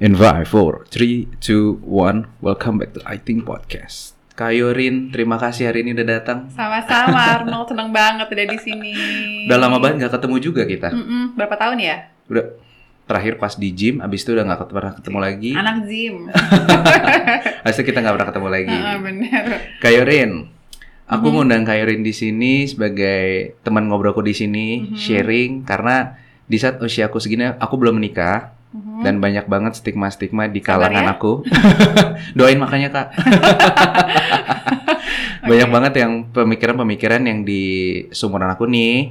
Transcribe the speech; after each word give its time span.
In 0.00 0.16
5, 0.16 0.48
4, 0.48 0.88
3, 0.88 1.28
2, 1.38 1.84
1 1.84 2.40
Welcome 2.40 2.76
back 2.80 2.90
to 2.96 3.00
I 3.04 3.20
Think 3.20 3.44
Podcast 3.44 4.16
Kayorin, 4.32 5.12
terima 5.12 5.36
kasih 5.36 5.68
hari 5.68 5.84
ini 5.84 5.92
udah 5.92 6.06
datang 6.08 6.48
Sama-sama 6.48 7.20
Arnold, 7.36 7.68
seneng 7.68 7.92
banget 7.92 8.24
udah 8.24 8.46
di 8.48 8.58
sini. 8.58 8.92
Udah 9.44 9.58
lama 9.60 9.76
banget 9.76 10.08
gak 10.08 10.16
ketemu 10.16 10.36
juga 10.40 10.62
kita 10.64 10.88
Mm-mm, 10.88 11.36
berapa 11.36 11.52
tahun 11.54 11.76
ya? 11.76 12.08
Udah 12.24 12.44
terakhir 13.04 13.36
pas 13.36 13.52
di 13.52 13.68
gym, 13.68 14.00
abis 14.00 14.24
itu 14.24 14.32
udah 14.32 14.48
gak 14.48 14.72
pernah 14.72 14.96
ketemu 14.96 15.18
lagi 15.20 15.52
Anak 15.52 15.76
gym. 15.84 16.16
Abis 17.68 17.76
itu 17.76 17.84
kita 17.84 18.00
gak 18.00 18.14
pernah 18.16 18.28
ketemu 18.32 18.48
lagi 18.48 18.72
Heeh, 18.72 18.96
bener. 18.98 19.44
Kayorin, 19.76 20.30
aku 21.04 21.26
Mhm. 21.28 21.34
ngundang 21.36 21.64
Kayorin 21.68 22.00
di 22.00 22.16
sini 22.16 22.64
sebagai 22.64 23.52
teman 23.60 23.84
ngobrolku 23.84 24.24
di 24.24 24.32
sini, 24.32 24.88
Mhm. 24.88 24.96
sharing 24.96 25.50
karena 25.62 26.16
di 26.48 26.56
saat 26.56 26.80
usiaku 26.80 27.20
segini 27.20 27.52
aku 27.52 27.76
belum 27.76 28.00
menikah 28.00 28.56
Mhm. 28.70 29.02
dan 29.02 29.18
banyak 29.18 29.50
banget 29.50 29.72
stigma-stigma 29.74 30.46
di 30.46 30.62
Sabar 30.62 30.86
kalangan 30.86 31.04
ya. 31.04 31.12
aku. 31.18 31.32
Doain 32.38 32.58
makanya 32.58 32.88
kak. 32.94 33.06
banyak 35.50 35.68
Oke. 35.68 35.74
banget 35.74 35.92
yang 35.98 36.12
pemikiran-pemikiran 36.30 37.22
yang 37.26 37.38
di 37.42 37.62
sumuran 38.14 38.50
aku 38.52 38.70
nih, 38.70 39.10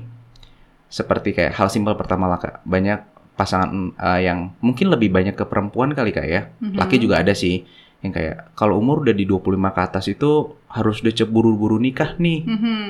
seperti 0.88 1.36
kayak 1.36 1.54
hal 1.60 1.68
simpel 1.68 1.96
pertama 2.00 2.32
lah 2.32 2.40
kak. 2.40 2.64
Banyak 2.64 3.00
pasangan 3.36 3.72
eh, 3.96 4.28
yang 4.28 4.52
mungkin 4.60 4.92
lebih 4.92 5.12
banyak 5.12 5.36
ke 5.36 5.46
perempuan 5.48 5.92
kali 5.92 6.16
kak 6.16 6.28
ya. 6.28 6.42
Mhm. 6.60 6.76
Laki 6.80 6.96
juga 7.00 7.20
ada 7.20 7.36
sih 7.36 7.64
yang 8.00 8.16
kayak 8.16 8.56
kalau 8.56 8.80
umur 8.80 9.04
udah 9.04 9.12
di 9.12 9.28
25 9.28 9.76
ke 9.76 9.82
atas 9.84 10.08
itu 10.08 10.56
harus 10.72 11.04
udah 11.04 11.12
buru-buru 11.28 11.76
nikah 11.80 12.16
nih. 12.16 12.48
Mhm. 12.48 12.84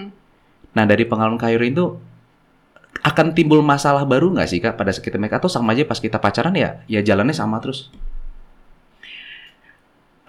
Nah 0.78 0.86
dari 0.86 1.10
pengalaman 1.10 1.42
Kayuri 1.42 1.74
itu 1.74 1.98
akan 3.00 3.32
timbul 3.32 3.64
masalah 3.64 4.04
baru 4.04 4.32
nggak 4.36 4.50
sih 4.50 4.60
kak 4.60 4.76
pada 4.76 4.92
saat 4.92 5.06
kita 5.06 5.18
atau 5.20 5.48
sama 5.48 5.72
aja 5.72 5.88
pas 5.88 6.00
kita 6.00 6.20
pacaran 6.20 6.52
ya 6.56 6.84
ya 6.86 7.00
jalannya 7.00 7.36
sama 7.36 7.60
terus. 7.64 7.88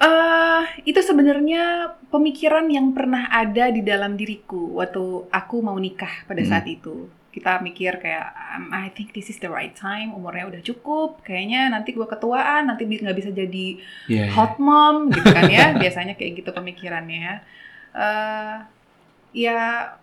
Eh, 0.01 0.63
itu 0.89 0.97
sebenarnya 1.05 1.93
pemikiran 2.09 2.65
yang 2.73 2.97
pernah 2.97 3.29
ada 3.29 3.69
di 3.69 3.85
dalam 3.85 4.17
diriku 4.17 4.81
waktu 4.81 5.29
aku 5.29 5.61
mau 5.61 5.77
nikah 5.77 6.25
pada 6.25 6.41
Hmm. 6.41 6.49
saat 6.49 6.65
itu. 6.65 7.05
Kita 7.31 7.61
mikir 7.61 8.01
kayak, 8.01 8.27
um, 8.57 8.73
I 8.73 8.89
think 8.91 9.13
this 9.13 9.29
is 9.29 9.39
the 9.39 9.53
right 9.53 9.77
time, 9.77 10.17
umurnya 10.17 10.49
udah 10.51 10.63
cukup, 10.65 11.21
kayaknya 11.23 11.69
nanti 11.69 11.93
gua 11.93 12.09
ketuaan, 12.09 12.67
nanti 12.67 12.89
nggak 12.89 13.13
bisa 13.15 13.31
jadi 13.31 13.77
Iya. 14.09 14.33
hot 14.33 14.57
mom 14.57 15.13
gitu 15.13 15.29
kan 15.29 15.47
ya 15.47 15.71
biasanya 15.83 16.17
kayak 16.17 16.43
gitu 16.43 16.51
pemikirannya 16.51 17.45
eh 17.91 18.57
ya 19.37 19.95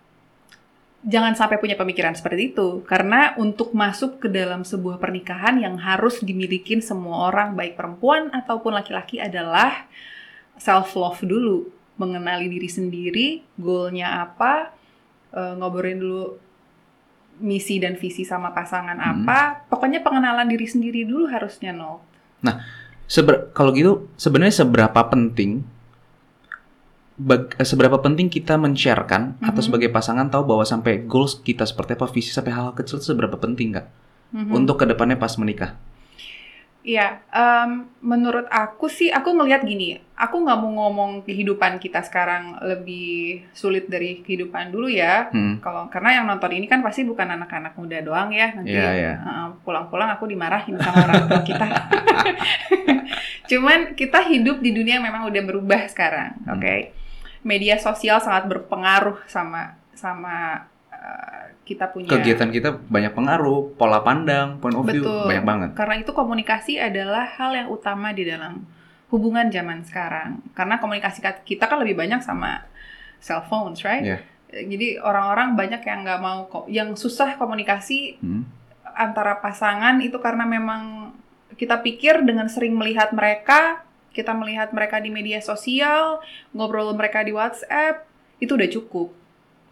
jangan 1.08 1.32
sampai 1.32 1.56
punya 1.56 1.74
pemikiran 1.74 2.12
seperti 2.12 2.52
itu. 2.54 2.84
Karena 2.84 3.32
untuk 3.40 3.72
masuk 3.72 4.20
ke 4.20 4.28
dalam 4.28 4.62
sebuah 4.62 5.00
pernikahan 5.00 5.56
yang 5.56 5.80
harus 5.80 6.20
dimiliki 6.20 6.76
semua 6.84 7.32
orang 7.32 7.56
baik 7.56 7.74
perempuan 7.74 8.28
ataupun 8.30 8.76
laki-laki 8.76 9.16
adalah 9.18 9.88
self 10.60 10.92
love 10.94 11.24
dulu. 11.24 11.72
Mengenali 11.98 12.46
diri 12.46 12.70
sendiri 12.70 13.28
goalnya 13.58 14.22
apa 14.22 14.70
eh, 15.34 15.52
ngobrolin 15.58 15.98
dulu 15.98 16.24
misi 17.42 17.82
dan 17.82 17.98
visi 17.98 18.22
sama 18.22 18.52
pasangan 18.54 19.00
Hmm. 19.00 19.24
apa. 19.24 19.66
Pokoknya 19.66 20.04
pengenalan 20.04 20.46
diri 20.46 20.68
sendiri 20.68 21.08
dulu 21.08 21.26
harusnya 21.26 21.72
no 21.72 22.04
Seber 23.08 23.48
kalau 23.56 23.72
gitu 23.72 24.04
sebenarnya 24.20 24.62
seberapa 24.62 25.00
penting 25.08 25.64
bag- 27.18 27.54
eh, 27.54 27.66
seberapa 27.66 27.98
penting 27.98 28.30
kita 28.30 28.54
men-sharekan 28.54 29.36
atau 29.42 29.58
Mhm. 29.58 29.66
sebagai 29.66 29.90
pasangan 29.90 30.30
tahu 30.30 30.46
bahwa 30.46 30.62
sampai 30.62 31.02
goals 31.02 31.36
kita 31.36 31.66
seperti 31.66 31.92
apa 31.92 32.06
visi 32.06 32.30
sampai 32.30 32.54
hal 32.54 32.72
kecil 32.72 32.96
itu 32.96 33.10
seberapa 33.10 33.34
penting 33.34 33.74
kak 33.74 33.86
Mhm. 34.30 34.54
untuk 34.54 34.78
ke 34.78 34.86
depannya 34.86 35.18
pas 35.18 35.34
menikah. 35.34 35.74
Iya, 36.78 37.20
em, 37.28 37.84
menurut 38.00 38.48
aku 38.48 38.88
sih, 38.88 39.12
aku 39.12 39.36
ngelihat 39.36 39.60
gini, 39.60 40.00
aku 40.16 40.40
nggak 40.40 40.56
mau 40.56 40.72
ngomong 40.72 41.20
kehidupan 41.20 41.76
kita 41.76 42.00
sekarang 42.00 42.56
lebih 42.64 43.44
sulit 43.52 43.90
dari 43.90 44.24
kehidupan 44.24 44.72
dulu 44.72 44.88
ya. 44.88 45.28
Hmm. 45.28 45.60
Kalau 45.60 45.92
karena 45.92 46.16
yang 46.16 46.24
nonton 46.24 46.48
ini 46.48 46.64
kan 46.64 46.80
pasti 46.80 47.04
bukan 47.04 47.28
anak-anak 47.28 47.76
muda 47.76 48.00
doang 48.00 48.32
ya. 48.32 48.56
Nanti 48.56 48.72
Iya, 48.72 48.88
iya. 48.94 49.12
pulang-pulang 49.60 50.08
aku 50.08 50.32
dimarahin 50.32 50.80
sama 50.80 51.04
orang 51.04 51.28
tua 51.28 51.42
kita. 51.44 51.66
Cuman 53.50 53.92
kita 53.92 54.24
hidup 54.24 54.60
di 54.60 54.72
dunia 54.72 54.96
yang 54.96 55.04
memang 55.04 55.28
udah 55.28 55.42
berubah 55.44 55.82
sekarang, 55.88 56.40
Hmm. 56.46 56.56
Media 57.40 57.76
sosial 57.76 58.18
sangat 58.18 58.46
berpengaruh 58.46 59.22
sama 59.24 59.78
sama 59.92 60.66
eh, 60.88 61.54
kita 61.62 61.88
punya 61.88 62.08
Kegiatan 62.08 62.48
kita 62.48 62.70
banyak 62.80 63.12
pengaruh, 63.12 63.74
pola 63.74 64.00
pandang, 64.00 64.56
point 64.58 64.72
of 64.72 64.84
view 64.84 65.02
Betul. 65.02 65.26
banyak 65.26 65.44
banget. 65.44 65.68
Karena 65.74 65.94
itu 65.96 66.10
komunikasi 66.10 66.78
adalah 66.78 67.28
hal 67.28 67.52
yang 67.52 67.68
utama 67.68 68.10
di 68.10 68.24
dalam 68.24 68.64
hubungan 69.08 69.48
zaman 69.48 69.82
sekarang. 69.82 70.40
Karena 70.52 70.76
komunikasi 70.76 71.18
ka- 71.18 71.42
kita 71.42 71.64
kan 71.64 71.78
lebih 71.78 71.96
banyak 71.96 72.20
sama 72.20 72.64
cell 73.18 73.44
phones, 73.44 73.82
right? 73.82 74.04
Iya. 74.04 74.18
Eh, 74.48 74.64
Jadi 74.64 74.96
orang-orang 74.96 75.54
banyak 75.54 75.82
yang 75.82 76.02
nggak 76.02 76.20
mau, 76.20 76.38
yang 76.66 76.94
susah 76.94 77.36
komunikasi 77.36 78.16
Hmm. 78.18 78.44
antara 78.88 79.38
pasangan 79.38 80.00
itu 80.00 80.18
karena 80.18 80.42
memang 80.42 81.12
kita 81.54 81.78
pikir 81.78 82.22
dengan 82.22 82.46
sering 82.46 82.72
melihat 82.72 83.10
mereka, 83.10 83.84
kita 84.18 84.34
melihat 84.34 84.74
mereka 84.74 84.98
di 84.98 85.10
media 85.14 85.38
sosial, 85.38 86.18
ngobrol 86.50 86.90
mereka 86.98 87.22
di 87.22 87.30
WhatsApp, 87.30 88.02
itu 88.42 88.50
udah 88.58 88.68
cukup. 88.70 89.08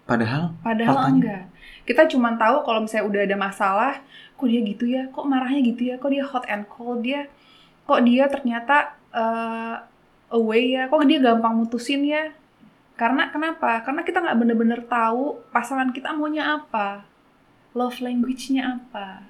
Padahal 0.06 0.54
Padahal 0.62 0.94
Faktanya. 0.94 1.14
enggak. 1.18 1.42
Kita 1.86 2.02
cuma 2.10 2.34
tahu 2.38 2.62
kalau 2.62 2.80
misalnya 2.86 3.06
udah 3.10 3.20
ada 3.26 3.36
masalah, 3.38 3.92
kok 4.38 4.46
dia 4.46 4.60
gitu 4.62 4.84
ya, 4.86 5.02
kok 5.10 5.26
marahnya 5.26 5.60
gitu 5.66 5.82
ya, 5.90 5.94
kok 5.98 6.10
dia 6.14 6.22
hot 6.22 6.46
and 6.46 6.64
cold 6.70 7.02
dia, 7.02 7.26
kok 7.86 8.00
dia 8.06 8.24
ternyata 8.30 8.94
eh, 9.14 9.74
away 10.30 10.78
ya, 10.78 10.86
kok 10.90 11.02
dia 11.06 11.18
gampang 11.22 11.54
mutusin 11.58 12.06
ya. 12.06 12.30
Karena 12.96 13.28
kenapa? 13.34 13.82
Karena 13.84 14.02
kita 14.06 14.18
nggak 14.24 14.38
bener-bener 14.40 14.80
tahu 14.88 15.42
pasangan 15.54 15.90
kita 15.94 16.14
maunya 16.16 16.58
apa, 16.62 17.04
love 17.76 17.98
language-nya 18.02 18.62
apa. 18.82 19.26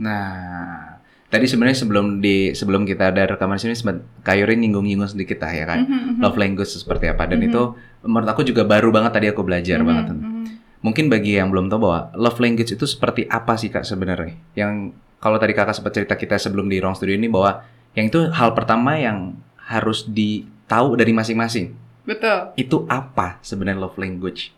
Nah, 0.00 0.99
tadi 1.30 1.46
sebenarnya 1.46 1.78
sebelum 1.78 2.18
di 2.18 2.50
sebelum 2.52 2.82
kita 2.82 3.08
ada 3.08 3.22
rekaman 3.24 3.54
sini 3.54 3.72
sempat 3.72 4.02
Kayurin 4.20 4.58
nyinggung-nyinggung 4.60 5.06
sedikit 5.08 5.38
lah 5.40 5.52
ya 5.54 5.64
kan. 5.64 5.86
Love 6.18 6.36
language 6.36 6.68
seperti 6.68 7.06
apa 7.06 7.24
dan 7.24 7.38
Mhm. 7.38 7.48
itu 7.48 7.62
menurut 8.02 8.28
aku 8.28 8.42
juga 8.42 8.66
baru 8.66 8.90
banget 8.90 9.14
tadi 9.14 9.26
aku 9.28 9.40
belajar 9.40 9.78
Mhm, 9.78 9.86
banget. 9.86 10.04
mhm. 10.10 10.44
Mungkin 10.80 11.06
bagi 11.06 11.36
yang 11.36 11.48
belum 11.48 11.68
tahu 11.68 11.80
bahwa 11.80 12.00
love 12.14 12.36
language 12.36 12.72
itu 12.72 12.84
seperti 12.84 13.24
apa 13.26 13.54
sih 13.54 13.68
Kak 13.68 13.84
sebenarnya? 13.84 14.34
Yang 14.54 14.90
kalau 15.16 15.36
tadi 15.36 15.52
Kakak 15.52 15.72
sempat 15.72 15.92
cerita 15.92 16.16
kita 16.16 16.34
sebelum 16.34 16.66
di 16.66 16.80
Ruang 16.80 16.96
Studio 16.96 17.14
ini 17.14 17.28
bahwa 17.28 17.62
yang 17.92 18.08
itu 18.08 18.26
hal 18.30 18.50
pertama 18.50 18.96
yang 18.96 19.36
harus 19.60 20.02
ditahu 20.02 20.96
dari 20.96 21.12
masing-masing. 21.12 21.76
Betul. 22.02 22.56
Itu 22.56 22.88
apa 22.88 23.38
sebenarnya 23.40 23.78
love 23.78 23.94
language? 23.94 24.50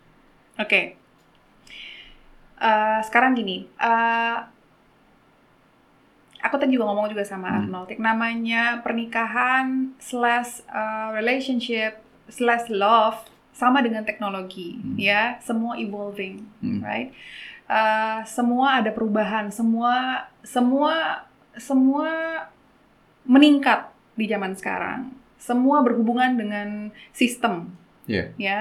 Oke. 0.57 0.95
Eh, 2.57 2.99
sekarang 3.03 3.35
gini, 3.35 3.67
eh, 3.75 4.37
aku 6.43 6.59
tadi 6.59 6.75
juga 6.75 6.91
ngomong 6.91 7.09
juga 7.09 7.23
sama 7.23 7.49
Hmm. 7.49 7.59
Arnold, 7.71 7.95
namanya 7.97 8.83
pernikahan 8.83 9.95
slash 9.97 10.67
eh, 10.67 11.09
relationship 11.15 12.03
slash 12.27 12.67
love 12.69 13.19
sama 13.53 13.79
dengan 13.79 14.03
teknologi, 14.03 14.77
Hmm. 14.77 14.97
ya, 14.99 15.39
semua 15.39 15.79
evolving, 15.79 16.43
Hmm. 16.61 16.83
right? 16.83 17.15
Eh, 17.69 18.19
semua 18.27 18.83
ada 18.83 18.91
perubahan, 18.91 19.49
semua 19.49 20.27
semua 20.43 21.25
semua 21.55 22.11
meningkat 23.23 23.87
di 24.19 24.27
zaman 24.27 24.53
sekarang. 24.53 25.15
Semua 25.39 25.83
berhubungan 25.83 26.35
dengan 26.35 26.69
sistem, 27.13 27.71
Iya. 28.07 28.31
ya. 28.37 28.61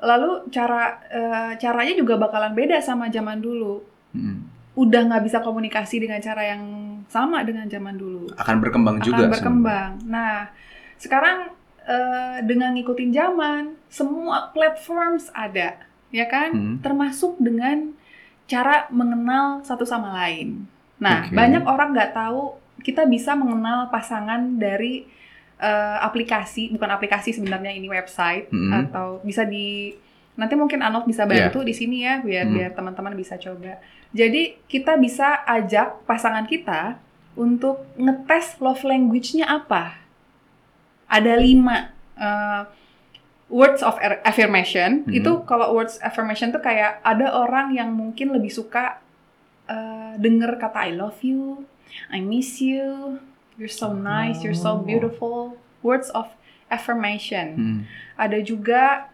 Lalu 0.00 0.48
cara 0.50 1.00
eh, 1.08 1.52
caranya 1.56 1.94
juga 1.96 2.20
bakalan 2.20 2.52
beda 2.52 2.76
sama 2.80 3.08
zaman 3.08 3.40
dulu. 3.40 3.80
Hmm. 4.12 4.52
Udah 4.74 5.06
nggak 5.06 5.22
bisa 5.22 5.38
komunikasi 5.38 6.02
dengan 6.02 6.18
cara 6.18 6.42
yang 6.44 6.62
sama 7.06 7.42
dengan 7.42 7.66
zaman 7.66 7.94
dulu. 7.94 8.26
Akan 8.34 8.58
berkembang 8.58 8.98
Akan 8.98 9.06
juga. 9.06 9.24
berkembang. 9.30 10.02
Nah, 10.04 10.50
sekarang 10.96 11.54
eh, 11.84 12.36
dengan 12.42 12.72
ngikutin 12.72 13.12
zaman, 13.12 13.76
semua 13.86 14.48
platforms 14.50 15.28
ada, 15.30 15.76
ya 16.08 16.26
kan? 16.26 16.50
Hmm. 16.50 16.76
Termasuk 16.80 17.36
dengan 17.36 17.92
cara 18.44 18.88
mengenal 18.88 19.60
satu 19.60 19.84
sama 19.84 20.16
lain. 20.16 20.64
Nah, 20.96 21.28
Oke. 21.28 21.36
banyak 21.36 21.60
orang 21.62 21.92
nggak 21.92 22.12
tahu 22.12 22.56
kita 22.80 23.04
bisa 23.04 23.32
mengenal 23.32 23.88
pasangan 23.88 24.56
dari 24.56 25.04
eh, 25.54 25.98
aplikasi, 26.02 26.72
bukan 26.72 26.90
aplikasi 26.90 27.30
sebenarnya 27.30 27.70
ini 27.70 27.86
website 27.86 28.50
Hmm. 28.50 28.74
atau 28.74 29.22
bisa 29.22 29.44
di 29.44 29.94
nanti 30.34 30.58
mungkin 30.58 30.82
Anok 30.82 31.06
bisa 31.06 31.24
bantu 31.24 31.62
di 31.62 31.70
sini 31.70 32.02
ya 32.02 32.18
biar 32.18 32.44
Hmm. 32.44 32.54
biar 32.58 32.70
teman-teman 32.74 33.14
bisa 33.14 33.38
coba. 33.38 33.78
Jadi 34.14 34.62
kita 34.64 34.94
bisa 34.94 35.42
ajak 35.44 36.06
pasangan 36.06 36.46
kita 36.46 37.02
untuk 37.34 37.82
ngetes 37.98 38.62
love 38.62 38.86
language-nya 38.86 39.50
apa. 39.50 39.98
Ada 41.10 41.34
lima 41.34 41.90
eh, 42.14 42.62
words 43.50 43.82
of 43.82 43.98
er- 43.98 44.22
affirmation. 44.22 45.02
Hmm. 45.04 45.12
Itu 45.12 45.42
kalau 45.44 45.74
words 45.74 45.98
affirmation 45.98 46.54
tuh 46.54 46.62
kayak 46.62 47.02
ada 47.02 47.34
orang 47.34 47.74
yang 47.74 47.90
mungkin 47.90 48.30
lebih 48.30 48.54
suka 48.54 49.02
eh, 49.66 50.14
denger 50.16 50.62
kata 50.62 50.86
I 50.86 50.94
love 50.94 51.18
you, 51.20 51.66
I 52.06 52.22
miss 52.22 52.62
you, 52.62 53.18
you're 53.58 53.66
so 53.66 53.90
nice, 53.90 54.46
you're 54.46 54.56
so 54.56 54.78
Oh. 54.78 54.82
beautiful. 54.82 55.58
Words 55.82 56.08
of 56.14 56.30
affirmation. 56.70 57.46
Hmm. 57.54 57.78
Ada 58.14 58.40
juga 58.40 59.10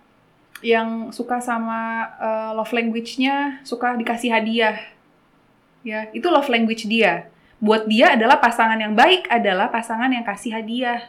yang 0.61 1.11
suka 1.11 1.41
sama 1.41 2.09
uh, 2.21 2.51
love 2.57 2.73
language-nya 2.73 3.65
suka 3.65 3.97
dikasih 3.97 4.31
hadiah. 4.33 4.77
Ya, 5.81 6.13
itu 6.13 6.29
love 6.29 6.53
language 6.53 6.85
dia. 6.85 7.33
Buat 7.61 7.89
dia 7.89 8.17
adalah 8.17 8.41
pasangan 8.41 8.77
yang 8.77 8.97
baik 8.97 9.29
adalah 9.29 9.69
pasangan 9.69 10.13
yang 10.13 10.25
kasih 10.25 10.57
hadiah. 10.57 11.09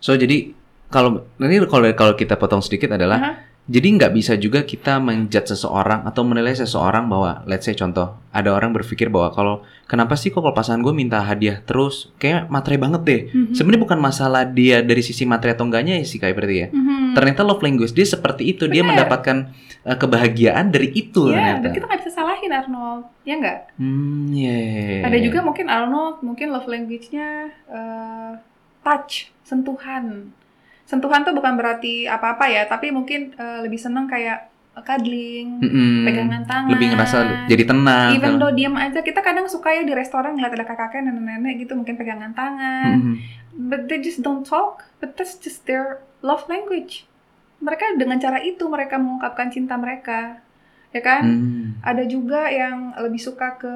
So 0.00 0.14
jadi 0.14 0.52
kalau 0.88 1.28
ini 1.42 1.60
kalau 1.68 1.84
kalau 1.92 2.14
kita 2.16 2.40
potong 2.40 2.64
sedikit 2.64 2.96
adalah 2.96 3.18
Aha. 3.20 3.32
jadi 3.68 3.88
nggak 4.00 4.12
bisa 4.16 4.32
juga 4.40 4.64
kita 4.64 4.96
menjudge 4.96 5.52
seseorang 5.52 6.08
atau 6.08 6.24
menilai 6.24 6.56
seseorang 6.56 7.04
bahwa 7.12 7.44
let's 7.44 7.68
say 7.68 7.76
contoh 7.76 8.16
ada 8.32 8.56
orang 8.56 8.72
berpikir 8.72 9.12
bahwa 9.12 9.28
kalau 9.36 9.54
kenapa 9.84 10.16
sih 10.16 10.32
kok 10.32 10.40
kalau 10.40 10.56
pasangan 10.56 10.80
gue 10.80 10.94
minta 10.96 11.20
hadiah 11.20 11.60
terus 11.60 12.08
kayak 12.16 12.48
materi 12.48 12.80
banget 12.80 13.02
deh. 13.04 13.22
Mhm. 13.28 13.52
Sebenarnya 13.52 13.82
bukan 13.84 14.00
masalah 14.00 14.48
dia 14.48 14.80
dari 14.80 15.04
sisi 15.04 15.28
materi 15.28 15.52
atau 15.52 15.68
enggaknya 15.68 16.00
sih 16.08 16.16
kayak 16.16 16.34
berarti 16.38 16.56
ya. 16.56 16.68
Mhm. 16.72 17.07
Ternyata 17.18 17.42
love 17.42 17.62
language 17.66 17.90
dia 17.90 18.06
seperti 18.06 18.54
itu 18.54 18.70
dia 18.70 18.86
Bener. 18.86 18.94
mendapatkan 18.94 19.50
uh, 19.82 19.96
kebahagiaan 19.98 20.70
dari 20.70 20.94
itu 20.94 21.34
dan 21.34 21.58
ternyata. 21.58 21.74
kita 21.74 21.84
nggak 21.90 22.00
bisa 22.06 22.12
salahin 22.14 22.52
Arnold, 22.54 23.02
ya 23.26 23.34
nggak? 23.42 23.58
Hmm, 23.74 24.30
iya, 24.30 24.54
iya, 24.54 24.78
iya, 24.78 25.02
Ada 25.02 25.18
juga 25.18 25.38
mungkin 25.42 25.66
Arnold, 25.66 26.22
mungkin 26.22 26.54
love 26.54 26.70
language-nya 26.70 27.50
eh, 27.50 28.32
touch, 28.86 29.34
sentuhan. 29.42 30.30
Sentuhan 30.86 31.26
tuh 31.26 31.34
bukan 31.34 31.58
berarti 31.58 32.06
apa-apa 32.06 32.46
ya, 32.46 32.62
tapi 32.70 32.94
mungkin 32.94 33.34
eh, 33.34 33.58
lebih 33.66 33.82
seneng 33.82 34.06
kayak 34.06 34.48
cuddling, 34.78 35.58
Mm-mm. 35.58 36.06
pegangan 36.06 36.46
tangan. 36.46 36.70
Lebih 36.70 36.86
ngerasa 36.94 37.18
jadi 37.50 37.64
tenang. 37.66 38.14
Even 38.14 38.38
though 38.38 38.54
diam 38.54 38.78
aja, 38.78 39.02
kita 39.02 39.26
kadang 39.26 39.50
suka 39.50 39.74
ya 39.74 39.82
di 39.82 39.90
restoran 39.90 40.38
ngeliat 40.38 40.54
ada 40.54 40.62
kakak-kakek, 40.62 41.02
nenek-nenek 41.02 41.66
gitu, 41.66 41.74
mungkin 41.74 41.98
pegangan 41.98 42.30
tangan. 42.30 42.94
Mm-mm. 42.94 43.16
But 43.58 43.90
they 43.90 43.98
just 43.98 44.22
don't 44.22 44.46
talk, 44.46 44.86
but 45.02 45.18
that's 45.18 45.34
just 45.34 45.66
their 45.66 45.98
love 46.22 46.46
language. 46.46 47.07
Mereka 47.58 47.98
dengan 47.98 48.16
cara 48.16 48.38
itu 48.38 48.62
mereka 48.66 48.96
mengungkapkan 48.96 49.50
cinta 49.50 49.74
mereka, 49.74 50.38
ya 50.90 51.02
kan? 51.02 51.24
Hmm. 51.26 51.64
Ada 51.82 52.06
juga 52.06 52.46
yang 52.46 52.94
lebih 52.96 53.18
suka 53.18 53.58
ke 53.58 53.74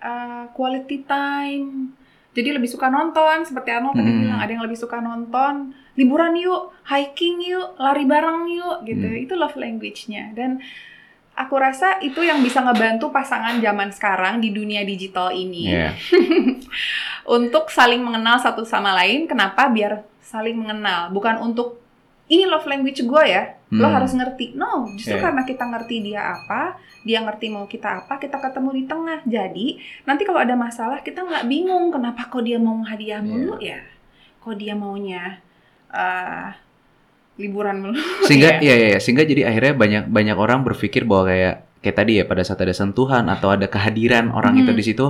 uh, 0.00 0.44
quality 0.52 1.04
time. 1.04 1.92
Jadi 2.32 2.48
lebih 2.48 2.64
suka 2.64 2.88
nonton, 2.88 3.44
seperti 3.44 3.68
Arnold 3.70 3.92
tadi 3.92 4.08
Hmm. 4.08 4.20
bilang, 4.24 4.40
ada 4.40 4.48
yang 4.48 4.64
lebih 4.64 4.80
suka 4.80 5.04
nonton, 5.04 5.76
liburan 5.94 6.32
yuk, 6.32 6.72
hiking 6.88 7.44
yuk, 7.44 7.76
lari 7.76 8.08
bareng 8.08 8.48
yuk, 8.48 8.88
gitu. 8.88 9.04
Hmm. 9.04 9.20
Itu 9.20 9.36
love 9.36 9.52
language-nya. 9.52 10.32
Dan 10.32 10.56
aku 11.36 11.60
rasa 11.60 12.00
itu 12.00 12.24
yang 12.24 12.40
bisa 12.40 12.64
ngebantu 12.64 13.12
pasangan 13.12 13.60
zaman 13.60 13.92
sekarang 13.92 14.40
di 14.40 14.48
dunia 14.48 14.80
digital 14.80 15.28
ini 15.28 15.76
Iya. 15.76 15.92
untuk 17.36 17.68
saling 17.68 18.00
mengenal 18.00 18.40
satu 18.40 18.64
sama 18.64 18.96
lain. 18.96 19.28
Kenapa? 19.28 19.68
Biar 19.68 20.00
saling 20.24 20.56
mengenal, 20.56 21.12
bukan 21.12 21.36
untuk 21.36 21.81
ini 22.32 22.48
love 22.48 22.64
language 22.64 23.04
gue 23.04 23.24
ya, 23.24 23.42
lo 23.70 23.84
Hmm. 23.84 23.94
harus 23.94 24.12
ngerti. 24.12 24.56
No, 24.56 24.88
justru 24.90 25.14
Iya. 25.14 25.22
karena 25.22 25.42
kita 25.44 25.64
ngerti 25.66 25.96
dia 26.02 26.22
apa, 26.32 26.74
dia 27.02 27.20
ngerti 27.20 27.46
mau 27.46 27.64
kita 27.66 27.88
apa, 28.00 28.16
kita 28.16 28.40
ketemu 28.40 28.70
di 28.72 28.82
tengah. 28.86 29.20
Jadi 29.22 29.66
nanti 30.02 30.22
kalau 30.24 30.40
ada 30.40 30.56
masalah 30.56 31.00
kita 31.00 31.20
nggak 31.20 31.44
bingung 31.44 31.92
kenapa 31.92 32.26
kok 32.26 32.40
dia 32.40 32.56
mau 32.56 32.80
hadiah 32.80 33.20
mulu 33.20 33.60
ya, 33.60 33.84
kok 34.38 34.56
dia 34.56 34.72
maunya 34.72 35.44
eh, 35.88 36.48
liburan 37.36 37.76
mulu. 37.80 37.96
sehingga 38.28 38.56
Iya. 38.56 38.64
iya 38.64 38.74
iya 38.74 38.88
iya. 38.88 38.98
sehingga 38.98 39.22
jadi 39.22 39.44
akhirnya 39.44 39.72
banyak 39.74 40.04
banyak 40.08 40.36
orang 40.36 40.64
berpikir 40.64 41.04
bahwa 41.04 41.28
kayak 41.28 41.54
kayak 41.80 41.96
tadi 41.96 42.12
ya 42.16 42.24
pada 42.24 42.40
saat 42.40 42.60
ada 42.60 42.72
sentuhan 42.72 43.26
atau 43.26 43.50
ada 43.50 43.66
kehadiran 43.66 44.30
orang 44.30 44.56
itu 44.56 44.70
Mhm. 44.70 44.78
di 44.78 44.84
situ 44.84 45.06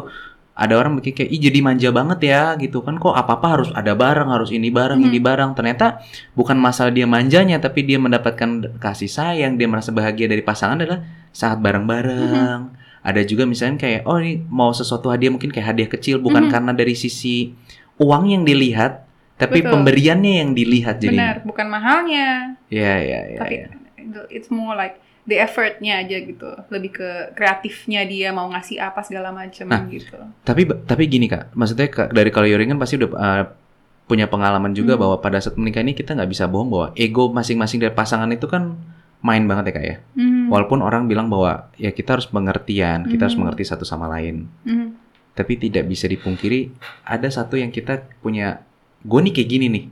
ada 0.62 0.78
orang 0.78 0.94
mikir 0.94 1.10
kayak 1.12 1.26
ih 1.28 1.42
jadi 1.42 1.58
manja 1.58 1.90
banget 1.90 2.18
ya 2.22 2.54
gitu 2.54 2.86
kan 2.86 2.94
kok 2.94 3.10
apa 3.10 3.34
apa 3.34 3.46
harus 3.50 3.68
ada 3.74 3.92
barang 3.92 4.30
harus 4.30 4.54
ini 4.54 4.70
barang 4.70 5.02
Mhm. 5.02 5.08
ini 5.10 5.18
barang 5.18 5.50
ternyata 5.52 5.98
bukan 6.32 6.54
masalah 6.54 6.94
dia 6.94 7.02
manjanya 7.04 7.58
tapi 7.58 7.82
dia 7.82 7.98
mendapatkan 7.98 8.78
kasih 8.78 9.10
sayang 9.10 9.58
dia 9.58 9.66
merasa 9.66 9.90
bahagia 9.90 10.30
dari 10.30 10.38
pasangan 10.40 10.78
adalah 10.78 11.02
saat 11.30 11.58
bareng-bareng 11.58 12.60
Mhm. 12.62 13.02
ada 13.02 13.20
juga 13.24 13.42
misalnya 13.42 13.82
kayak 13.82 14.06
oh 14.06 14.16
ini 14.16 14.46
mau 14.46 14.70
sesuatu 14.70 15.10
hadiah 15.10 15.34
mungkin 15.34 15.50
kayak 15.50 15.66
hadiah 15.68 15.90
kecil 15.90 16.22
bukan 16.22 16.46
Mhm. 16.46 16.52
karena 16.54 16.72
dari 16.72 16.94
sisi 16.94 17.50
uang 17.98 18.30
yang 18.30 18.46
dilihat 18.46 19.02
tapi 19.34 19.58
Betul. 19.58 19.74
pemberiannya 19.74 20.32
yang 20.38 20.50
dilihat 20.54 21.02
jadi 21.02 21.10
Benar, 21.10 21.36
bukan 21.42 21.66
mahalnya, 21.66 22.54
ya 22.70 22.94
ya 22.96 23.20
ya 23.26 23.38
tapi 23.42 23.54
ya. 23.58 23.66
it's 24.30 24.46
more 24.46 24.78
like 24.78 25.02
the 25.22 25.38
effortnya 25.38 26.02
aja 26.02 26.18
gitu, 26.18 26.50
lebih 26.66 26.98
ke 26.98 27.08
kreatifnya 27.32 28.02
dia 28.02 28.34
mau 28.34 28.50
ngasih 28.50 28.82
apa 28.82 29.00
segala 29.00 29.30
macam 29.30 29.70
Nah, 29.70 29.86
gitu. 29.86 30.18
Tapi 30.42 30.66
tapi 30.82 31.02
gini 31.06 31.30
kak, 31.30 31.54
maksudnya 31.54 31.86
kak, 31.86 32.10
dari 32.10 32.28
kalau 32.28 32.46
Yorin 32.46 32.74
kan 32.74 32.78
pasti 32.78 32.98
udah 32.98 33.10
uh, 33.12 33.44
punya 34.02 34.26
pengalaman 34.26 34.74
juga 34.74 34.98
Hmm. 34.98 35.02
bahwa 35.06 35.16
pada 35.22 35.38
saat 35.38 35.54
menikah 35.54 35.78
ini 35.78 35.94
kita 35.94 36.12
nggak 36.12 36.26
bisa 36.26 36.50
bohong 36.50 36.68
bahwa 36.68 36.86
ego 36.94 37.30
masing-masing 37.30 37.78
dari 37.78 37.94
pasangan 37.94 38.26
itu 38.28 38.50
kan 38.50 38.74
main 39.22 39.46
banget 39.46 39.70
ya 39.70 39.72
kak 39.72 39.84
ya. 39.84 39.96
Mhm. 40.18 40.50
Walaupun 40.50 40.82
orang 40.82 41.06
bilang 41.06 41.30
bahwa 41.30 41.70
ya 41.78 41.94
kita 41.94 42.18
harus 42.18 42.26
pengertian, 42.26 43.06
kita 43.06 43.30
harus 43.30 43.38
Hmm. 43.38 43.46
mengerti 43.46 43.62
satu 43.62 43.86
sama 43.86 44.10
lain. 44.10 44.50
Mhm. 44.66 44.86
Tapi 45.32 45.54
tidak 45.56 45.86
bisa 45.86 46.10
dipungkiri 46.10 46.74
ada 47.06 47.30
satu 47.30 47.54
yang 47.54 47.70
kita 47.70 48.02
punya, 48.18 48.66
gue 49.00 49.20
nih 49.22 49.32
kayak 49.32 49.48
gini 49.48 49.66
nih. 49.70 49.84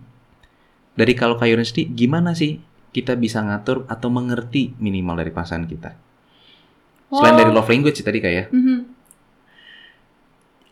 Dari 0.93 1.15
kalau 1.15 1.39
kak 1.39 1.47
Yorin 1.47 1.65
sendiri, 1.65 1.89
gimana 1.97 2.35
sih 2.35 2.59
kita 2.91 3.15
bisa 3.15 3.39
ngatur 3.41 3.87
atau 3.87 4.09
mengerti 4.11 4.75
minimal 4.77 5.19
dari 5.19 5.31
pasangan 5.31 5.67
kita? 5.67 5.91
Selain 7.11 7.35
Wow. 7.35 7.41
dari 7.43 7.51
love 7.51 7.71
language 7.71 7.97
sih 7.99 8.07
tadi 8.07 8.19
kak 8.19 8.33
ya. 8.33 8.45
Mhm. 8.51 8.79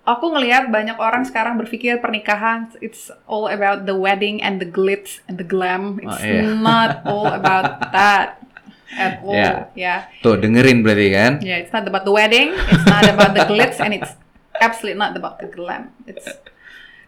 Aku 0.08 0.32
ngelihat 0.32 0.72
banyak 0.72 0.96
orang 0.96 1.28
sekarang 1.28 1.60
berpikir 1.60 2.00
pernikahan 2.00 2.72
it's 2.80 3.12
all 3.28 3.44
about 3.44 3.84
the 3.84 3.92
wedding 3.92 4.40
and 4.40 4.56
the 4.56 4.64
glitz 4.64 5.20
and 5.28 5.36
the 5.36 5.44
glam. 5.44 6.00
It's 6.00 6.16
Oh, 6.16 6.24
iya. 6.24 6.42
not 6.56 7.04
all 7.04 7.28
about 7.28 7.92
that 7.92 8.40
at 8.88 9.20
all. 9.20 9.36
Iya. 9.36 9.68
Yeah. 9.76 10.08
Tuh 10.24 10.40
dengerin 10.40 10.80
berarti 10.80 11.12
kan? 11.12 11.32
Yeah, 11.44 11.60
it's 11.60 11.76
not 11.76 11.84
about 11.84 12.08
the 12.08 12.14
wedding, 12.14 12.56
it's 12.56 12.88
not 12.88 13.04
about 13.04 13.36
the 13.36 13.44
glitz, 13.44 13.76
and 13.84 13.92
it's 13.92 14.16
absolutely 14.56 14.96
not 14.96 15.12
about 15.12 15.44
the 15.44 15.48
glam. 15.52 15.92
It's 16.08 16.24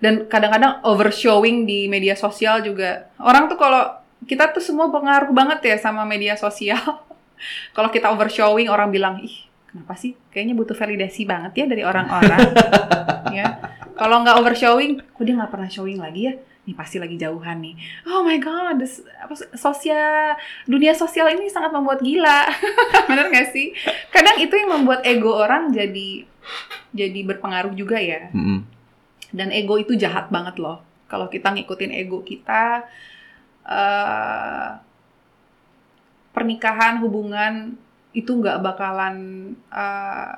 dan 0.01 0.29
kadang-kadang 0.29 0.85
overshowing 0.85 1.65
di 1.65 1.89
media 1.89 2.17
sosial 2.17 2.61
juga. 2.61 3.09
Orang 3.17 3.49
tuh 3.49 3.57
kalau 3.57 4.00
kita 4.29 4.53
tuh 4.53 4.61
semua 4.61 4.93
pengaruh 4.93 5.33
banget 5.33 5.61
ya 5.65 5.77
sama 5.81 6.05
media 6.05 6.37
sosial. 6.37 6.81
kalau 7.77 7.89
kita 7.89 8.13
overshowing, 8.13 8.69
orang 8.69 8.93
bilang 8.93 9.21
ih 9.21 9.51
kenapa 9.71 9.95
sih? 9.95 10.19
Kayaknya 10.35 10.55
butuh 10.59 10.77
validasi 10.77 11.23
banget 11.25 11.53
ya 11.55 11.65
dari 11.71 11.83
orang-orang. 11.87 12.43
ya. 13.39 13.47
Kalau 13.95 14.27
nggak 14.27 14.37
overshowing, 14.43 14.99
kok 14.99 15.23
dia 15.23 15.35
nggak 15.39 15.53
pernah 15.53 15.71
showing 15.71 16.03
lagi 16.03 16.27
ya? 16.27 16.35
Nih 16.67 16.75
pasti 16.75 16.99
lagi 16.99 17.15
jauhan 17.15 17.63
nih. 17.63 17.75
Oh 18.11 18.27
my 18.27 18.37
god, 18.43 18.83
this, 18.83 19.01
apa, 19.23 19.33
sosial 19.55 20.35
dunia 20.67 20.93
sosial 20.93 21.31
ini 21.31 21.47
sangat 21.47 21.71
membuat 21.71 22.03
gila. 22.03 22.51
Bener 23.09 23.31
nggak 23.31 23.49
sih? 23.55 23.71
Kadang 24.11 24.43
itu 24.43 24.53
yang 24.59 24.75
membuat 24.75 25.07
ego 25.07 25.39
orang 25.39 25.71
jadi 25.71 26.27
jadi 26.91 27.21
berpengaruh 27.31 27.73
juga 27.79 28.03
ya. 28.03 28.29
Dan 29.31 29.55
ego 29.55 29.79
itu 29.79 29.95
jahat 29.95 30.29
banget 30.35 30.59
loh. 30.59 30.83
Kalau 31.07 31.31
kita 31.31 31.55
ngikutin 31.55 31.95
ego 31.95 32.27
kita, 32.27 32.87
eh 33.67 34.71
pernikahan, 36.31 37.03
hubungan 37.05 37.77
itu 38.11 38.33
nggak 38.33 38.59
bakalan 38.65 39.17
eh, 39.71 40.35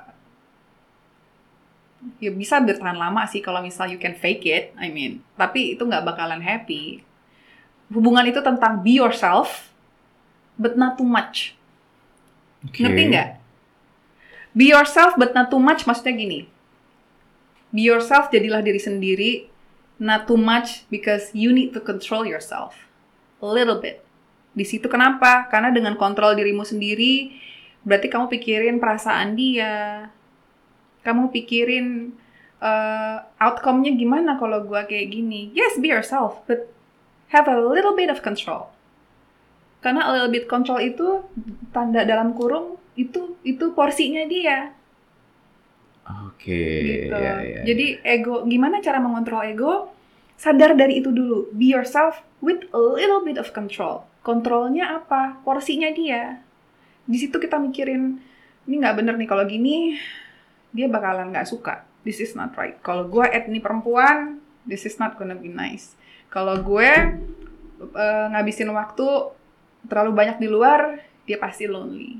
ya 2.19 2.31
bisa 2.35 2.59
bertahan 2.59 2.99
lama 2.99 3.23
sih 3.25 3.39
kalau 3.39 3.63
misal 3.63 3.87
you 3.87 3.99
can 3.99 4.15
fake 4.17 4.43
it, 4.43 4.65
I 4.75 4.91
mean. 4.91 5.23
Tapi 5.39 5.77
itu 5.77 5.83
nggak 5.83 6.03
bakalan 6.03 6.43
happy. 6.43 7.03
Hubungan 7.93 8.27
itu 8.27 8.41
tentang 8.43 8.81
be 8.83 8.99
yourself, 8.99 9.71
but 10.59 10.75
not 10.75 10.99
too 10.99 11.07
much. 11.07 11.55
Oke. 12.67 12.83
Ngerti 12.83 13.03
nggak? 13.13 13.29
Be 14.53 14.69
yourself 14.69 15.17
but 15.17 15.33
not 15.33 15.49
too 15.49 15.61
much 15.61 15.87
maksudnya 15.87 16.13
gini. 16.13 16.45
Be 17.73 17.89
yourself 17.89 18.29
jadilah 18.29 18.61
diri 18.61 18.77
sendiri, 18.77 19.31
not 19.97 20.29
too 20.29 20.37
much 20.37 20.85
because 20.93 21.33
you 21.33 21.49
need 21.49 21.73
to 21.73 21.81
control 21.81 22.21
yourself. 22.21 22.77
Little 23.43 23.83
bit. 23.83 23.99
Di 24.55 24.63
situ 24.63 24.87
kenapa? 24.87 25.51
Karena 25.51 25.73
dengan 25.75 25.99
kontrol 25.99 26.37
dirimu 26.39 26.63
sendiri, 26.63 27.35
berarti 27.83 28.07
kamu 28.07 28.31
pikirin 28.31 28.79
perasaan 28.79 29.35
dia. 29.35 30.07
Kamu 31.03 31.27
pikirin 31.35 32.15
eh, 32.63 33.17
outcome-nya 33.43 33.91
gimana 33.99 34.39
kalau 34.39 34.63
gua 34.63 34.87
kayak 34.87 35.11
gini. 35.11 35.51
Yes, 35.51 35.75
be 35.75 35.91
yourself, 35.91 36.39
but 36.47 36.71
have 37.35 37.51
a 37.51 37.59
little 37.59 37.91
bit 37.91 38.07
of 38.07 38.23
control. 38.23 38.71
Karena 39.83 40.07
a 40.07 40.11
little 40.15 40.31
bit 40.31 40.47
control 40.47 40.79
itu 40.79 41.27
tanda 41.75 42.07
dalam 42.07 42.31
kurung 42.31 42.79
itu 42.93 43.35
itu 43.41 43.73
porsinya 43.73 44.21
dia 44.29 44.69
Oke. 46.03 46.61
gitu. 46.83 47.15
ya, 47.15 47.39
ya, 47.39 47.61
Jadi 47.63 48.03
ego 48.03 48.43
gimana 48.43 48.83
cara 48.83 48.99
mengontrol 48.99 49.41
ego? 49.47 49.92
Sadar 50.43 50.75
dari 50.75 50.99
itu 50.99 51.07
dulu. 51.15 51.47
Be 51.55 51.71
yourself 51.71 52.19
with 52.43 52.67
a 52.75 52.81
little 52.83 53.23
bit 53.23 53.39
of 53.39 53.55
control. 53.55 54.03
Kontrolnya 54.27 54.99
apa? 54.99 55.39
Porsinya 55.47 55.87
dia. 55.95 56.43
Di 57.07 57.15
situ 57.15 57.39
kita 57.39 57.55
mikirin 57.55 58.19
ini 58.67 58.75
nggak 58.83 58.99
bener 58.99 59.15
nih 59.15 59.27
kalau 59.27 59.47
gini 59.47 59.95
dia 60.75 60.91
bakalan 60.91 61.31
nggak 61.31 61.47
suka. 61.47 61.87
this 62.03 62.19
is 62.19 62.35
not 62.35 62.53
right. 62.59 62.77
Kalau 62.83 63.07
gue 63.07 63.23
etni 63.31 63.63
perempuan, 63.63 64.43
this 64.67 64.83
is 64.83 64.99
not 64.99 65.15
gonna 65.15 65.35
be 65.35 65.49
nice. 65.49 65.95
Kalau 66.27 66.59
gue 66.59 66.91
uh, 67.95 68.25
ngabisin 68.35 68.69
waktu 68.75 69.07
terlalu 69.87 70.11
banyak 70.11 70.37
di 70.39 70.47
luar, 70.51 70.99
dia 71.23 71.39
pasti 71.39 71.67
lonely. 71.67 72.19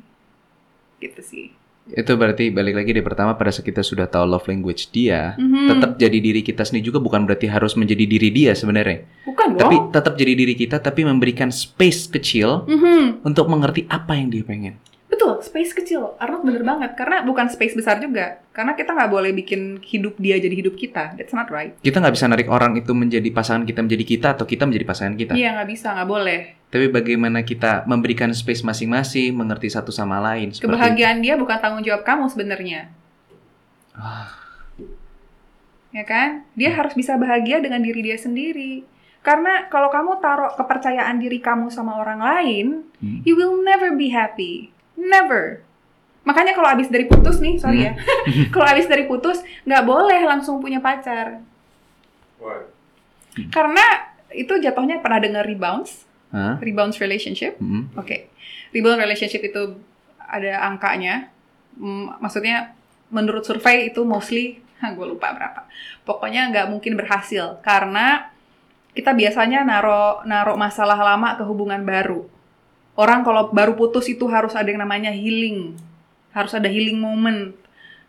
Gitu 1.04 1.22
sih. 1.22 1.48
Itu 1.84 2.16
berarti 2.16 2.48
balik 2.48 2.80
lagi 2.80 2.96
di 2.96 3.04
pertama 3.04 3.36
pada 3.36 3.52
saat 3.52 3.68
kita 3.68 3.84
sudah 3.84 4.08
tahu 4.08 4.24
love 4.24 4.48
language 4.48 4.88
dia, 4.96 5.36
Mhm. 5.36 5.68
tetap 5.68 5.92
jadi 6.00 6.18
diri 6.24 6.40
kita 6.40 6.64
sendiri 6.64 6.88
juga 6.88 7.04
bukan 7.04 7.28
berarti 7.28 7.52
harus 7.52 7.76
menjadi 7.76 8.08
diri 8.08 8.32
dia 8.32 8.56
sebenarnya. 8.56 9.04
Bukan 9.28 9.60
Tapi 9.60 9.76
dong. 9.76 9.92
tetap 9.92 10.16
jadi 10.16 10.34
diri 10.34 10.56
kita 10.56 10.80
tapi 10.80 11.04
memberikan 11.04 11.52
space 11.52 12.08
kecil 12.08 12.64
Mhm. 12.72 13.28
untuk 13.28 13.52
mengerti 13.52 13.84
apa 13.92 14.16
yang 14.16 14.32
dia 14.32 14.48
pengen. 14.48 14.80
Space 15.44 15.76
kecil. 15.76 16.16
Arnold 16.18 16.48
bener 16.48 16.64
banget. 16.64 16.96
Karena 16.96 17.20
bukan 17.22 17.52
space 17.52 17.76
besar 17.76 18.00
juga. 18.00 18.40
Karena 18.56 18.74
kita 18.74 18.96
nggak 18.96 19.12
boleh 19.12 19.36
bikin 19.36 19.84
hidup 19.84 20.16
dia 20.16 20.40
jadi 20.40 20.56
hidup 20.56 20.80
kita. 20.80 21.20
That's 21.20 21.36
not 21.36 21.52
right. 21.52 21.76
Kita 21.84 22.00
nggak 22.00 22.16
bisa 22.16 22.26
narik 22.32 22.48
orang 22.48 22.80
itu 22.80 22.96
menjadi 22.96 23.28
pasangan 23.30 23.68
kita 23.68 23.84
menjadi 23.84 24.06
kita 24.08 24.28
atau 24.40 24.48
kita 24.48 24.64
menjadi 24.64 24.86
pasangan 24.88 25.16
kita. 25.20 25.34
Iya, 25.36 25.60
nggak 25.60 25.70
bisa, 25.70 25.88
nggak 25.94 26.10
boleh. 26.10 26.40
Tapi 26.72 26.86
bagaimana 26.90 27.46
kita 27.46 27.86
memberikan 27.86 28.34
space 28.34 28.66
masing-masing, 28.66 29.36
mengerti 29.36 29.70
satu 29.70 29.94
sama 29.94 30.18
lain. 30.18 30.56
Kebahagiaan 30.56 31.22
dia 31.22 31.38
bukan 31.38 31.60
tanggung 31.62 31.86
jawab 31.86 32.02
kamu 32.02 32.32
sebenarnya. 32.34 32.90
Ah. 33.94 34.42
Ya 35.94 36.02
kan? 36.02 36.50
Dia 36.58 36.74
harus 36.74 36.98
bisa 36.98 37.14
bahagia 37.22 37.62
dengan 37.62 37.86
diri 37.86 38.02
dia 38.02 38.18
sendiri. 38.18 38.90
Karena 39.22 39.70
kalau 39.70 39.88
kamu 39.94 40.20
taruh 40.20 40.52
kepercayaan 40.58 41.16
diri 41.22 41.40
kamu 41.40 41.70
sama 41.70 41.96
orang 42.02 42.20
lain, 42.20 42.68
Hmm. 43.00 43.22
you 43.24 43.38
will 43.38 43.62
never 43.62 43.94
be 43.94 44.10
happy. 44.10 44.73
Never. 44.98 45.64
Makanya 46.24 46.56
kalau 46.56 46.72
abis 46.72 46.88
dari 46.88 47.06
putus 47.06 47.44
nih, 47.44 47.60
sorry 47.60 47.92
ya. 47.92 47.94
kalau 48.54 48.64
abis 48.64 48.88
dari 48.88 49.04
putus, 49.06 49.44
nggak 49.68 49.84
boleh 49.84 50.22
langsung 50.24 50.64
punya 50.64 50.80
pacar. 50.80 51.44
Why? 52.40 52.72
Karena 53.52 54.14
itu 54.34 54.56
jatuhnya 54.62 55.04
pernah 55.04 55.20
dengar 55.20 55.44
rebounds, 55.44 56.06
Hah? 56.32 56.58
rebounds 56.64 56.98
relationship. 57.04 57.60
Hmm. 57.60 57.92
Oke, 58.00 58.32
rebound 58.72 59.02
relationship 59.02 59.44
itu 59.44 59.78
ada 60.18 60.64
angkanya. 60.66 61.30
Mm, 61.78 62.22
maksudnya 62.22 62.78
menurut 63.14 63.46
survei 63.46 63.92
itu 63.92 64.02
mostly, 64.08 64.62
gue 64.98 65.06
lupa 65.06 65.34
berapa. 65.36 65.68
Pokoknya 66.08 66.50
nggak 66.50 66.68
mungkin 66.72 66.96
berhasil 66.96 67.60
karena 67.62 68.34
kita 68.94 69.12
biasanya 69.18 69.66
naro 69.66 70.22
naro 70.30 70.54
masalah 70.54 70.98
lama 70.98 71.34
ke 71.38 71.44
hubungan 71.44 71.82
baru. 71.82 72.30
Orang 72.94 73.26
kalau 73.26 73.50
baru 73.50 73.74
putus 73.74 74.06
itu 74.06 74.30
harus 74.30 74.54
ada 74.54 74.70
yang 74.70 74.82
namanya 74.82 75.10
healing, 75.10 75.74
harus 76.30 76.54
ada 76.54 76.70
healing 76.70 77.02
moment, 77.02 77.58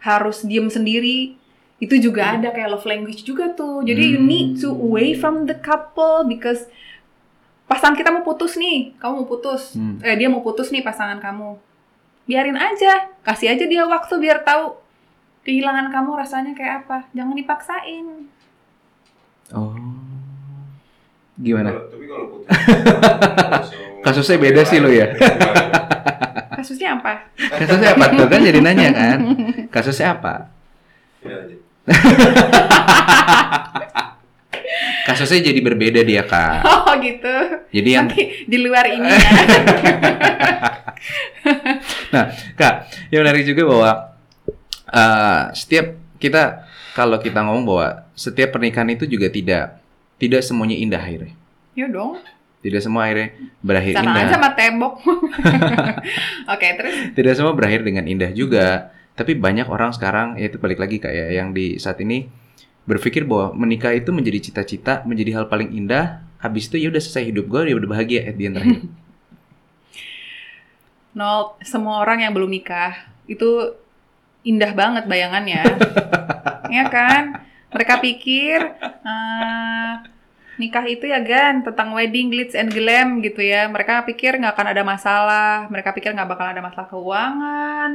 harus 0.05 0.45
diem 0.45 0.69
sendiri. 0.69 1.41
Itu 1.81 1.97
juga 1.97 2.37
ada 2.37 2.53
kayak 2.53 2.69
love 2.69 2.87
language 2.87 3.25
juga 3.25 3.53
tuh. 3.53 3.81
Jadi 3.81 4.17
you 4.17 4.21
need 4.21 4.61
to 4.61 4.69
away 4.69 5.17
from 5.17 5.49
the 5.49 5.57
couple 5.57 6.29
because 6.29 6.69
pasangan 7.65 7.97
kita 7.97 8.13
mau 8.13 8.21
putus 8.21 8.61
nih, 8.61 8.93
kamu 9.01 9.25
mau 9.25 9.29
putus, 9.29 9.73
Hmm. 9.73 9.97
eh 10.05 10.15
dia 10.21 10.29
mau 10.29 10.45
putus 10.45 10.69
nih 10.69 10.85
pasangan 10.85 11.17
kamu, 11.17 11.57
biarin 12.29 12.61
aja, 12.61 13.09
kasih 13.25 13.57
aja 13.57 13.65
dia 13.65 13.89
waktu 13.89 14.21
biar 14.21 14.45
tahu 14.45 14.77
kehilangan 15.49 15.89
kamu 15.89 16.11
rasanya 16.13 16.53
kayak 16.53 16.85
apa, 16.85 17.09
jangan 17.17 17.33
dipaksain. 17.33 18.29
Oh. 19.49 19.73
Gimana? 21.41 21.73
Tapi 21.89 22.05
kalau 22.05 22.27
putus. 22.37 22.49
Kasusnya 24.05 24.37
beda 24.37 24.61
sih 24.69 24.79
lo 24.85 24.93
ya. 24.93 25.17
Kasusnya 26.61 27.01
apa? 27.01 27.25
Kasusnya 27.37 27.97
apa 27.97 28.05
tuh 28.13 28.27
kan 28.29 28.41
jadi 28.45 28.61
nanya 28.61 28.91
kan? 28.93 29.19
Kasusnya 29.73 30.17
apa? 30.17 30.35
Ya, 31.25 31.37
aja. 31.41 31.57
Kasusnya 35.05 35.53
jadi 35.53 35.61
berbeda 35.61 36.01
dia 36.01 36.25
kak. 36.25 36.65
Oh 36.65 36.97
gitu. 37.01 37.37
Jadi 37.73 37.89
yang 37.93 38.09
Nanti 38.09 38.49
di 38.49 38.59
luar 38.61 38.85
ini 38.89 39.09
ya. 39.09 39.21
Nah, 42.15 42.31
Kak, 42.57 42.89
yang 43.13 43.27
menarik 43.27 43.45
juga 43.45 43.69
bahwa 43.69 43.91
uh, 44.89 45.53
setiap 45.53 45.93
kita 46.17 46.65
kalau 46.97 47.21
kita 47.21 47.45
ngomong 47.45 47.65
bahwa 47.67 47.89
setiap 48.17 48.57
pernikahan 48.57 48.89
itu 48.95 49.05
juga 49.05 49.29
tidak 49.29 49.77
tidak 50.17 50.41
semuanya 50.41 50.79
indah 50.79 51.03
akhirnya. 51.03 51.35
Ya 51.77 51.91
dong. 51.91 52.23
Tidak 52.65 52.81
semua 52.81 53.05
akhirnya 53.05 53.37
berakhir 53.61 53.93
Sama 54.01 54.09
indah. 54.09 54.33
sama 54.33 54.49
tembok. 54.57 54.95
Oke, 56.57 56.67
terus 56.81 56.95
Tidak 57.13 57.35
semua 57.37 57.53
berakhir 57.53 57.85
dengan 57.85 58.09
indah 58.09 58.33
juga. 58.33 58.89
Tapi 59.13 59.37
banyak 59.37 59.69
orang 59.69 59.93
sekarang 59.93 60.41
ya 60.41 60.49
itu 60.49 60.57
balik 60.57 60.81
lagi 60.81 60.97
kayak 60.97 61.29
yang 61.29 61.53
di 61.53 61.77
saat 61.77 62.01
ini 62.01 62.25
berpikir 62.89 63.29
bahwa 63.29 63.53
menikah 63.53 63.93
itu 63.93 64.09
menjadi 64.17 64.49
cita-cita, 64.49 65.05
menjadi 65.05 65.37
hal 65.37 65.53
paling 65.53 65.77
indah. 65.77 66.25
Habis 66.41 66.73
itu 66.73 66.81
ya 66.81 66.89
udah 66.89 67.05
selesai 67.05 67.37
hidup 67.37 67.53
gue, 67.53 67.69
ya 67.69 67.77
udah 67.77 67.89
bahagia 67.89 68.33
at 68.33 68.37
the 68.41 68.49
end 68.49 68.57
terakhir. 68.57 68.81
nol 71.15 71.55
semua 71.63 72.03
orang 72.03 72.27
yang 72.27 72.35
belum 72.35 72.51
nikah 72.51 73.07
itu 73.29 73.77
indah 74.41 74.73
banget 74.73 75.05
bayangannya. 75.05 75.69
ya 76.81 76.89
kan? 76.89 77.45
Mereka 77.77 78.01
pikir 78.01 78.57
eh, 78.81 79.93
nikah 80.57 80.85
itu 80.87 81.05
ya 81.11 81.19
gan 81.21 81.63
tentang 81.67 81.93
wedding 81.95 82.31
glitz 82.31 82.55
and 82.55 82.71
glam 82.71 83.21
gitu 83.21 83.43
ya. 83.43 83.67
Mereka 83.69 84.07
pikir 84.07 84.39
nggak 84.39 84.55
akan 84.55 84.69
ada 84.71 84.83
masalah. 84.83 85.53
Mereka 85.71 85.91
pikir 85.95 86.15
nggak 86.15 86.31
bakalan 86.31 86.53
ada 86.55 86.65
masalah 86.65 86.87
keuangan, 86.89 87.91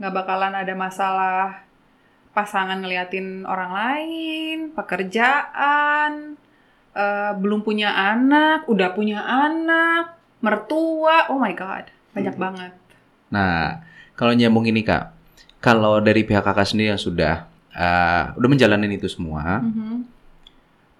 nggak 0.00 0.14
bakalan 0.14 0.54
ada 0.54 0.74
masalah 0.74 1.46
pasangan 2.34 2.82
ngeliatin 2.82 3.46
orang 3.46 3.70
lain, 3.70 4.58
pekerjaan, 4.74 6.34
eh, 6.94 7.32
belum 7.38 7.62
punya 7.62 7.94
anak, 7.94 8.66
udah 8.66 8.90
punya 8.90 9.22
anak, 9.22 10.18
mertua. 10.42 11.30
Oh 11.30 11.38
my 11.38 11.54
god, 11.54 11.86
banyak 12.10 12.34
banget. 12.34 12.72
Nah, 13.30 13.86
kalau 14.18 14.34
nyambung 14.34 14.66
ini 14.66 14.82
kak, 14.82 15.14
kalau 15.62 16.02
dari 16.02 16.26
pihak 16.26 16.42
kakak 16.42 16.66
sendiri 16.68 16.94
yang 16.94 17.00
sudah 17.00 17.46
uh, 17.74 18.36
udah 18.38 18.48
menjalani 18.50 18.86
itu 18.94 19.10
semua, 19.10 19.58
Mhm. 19.64 20.13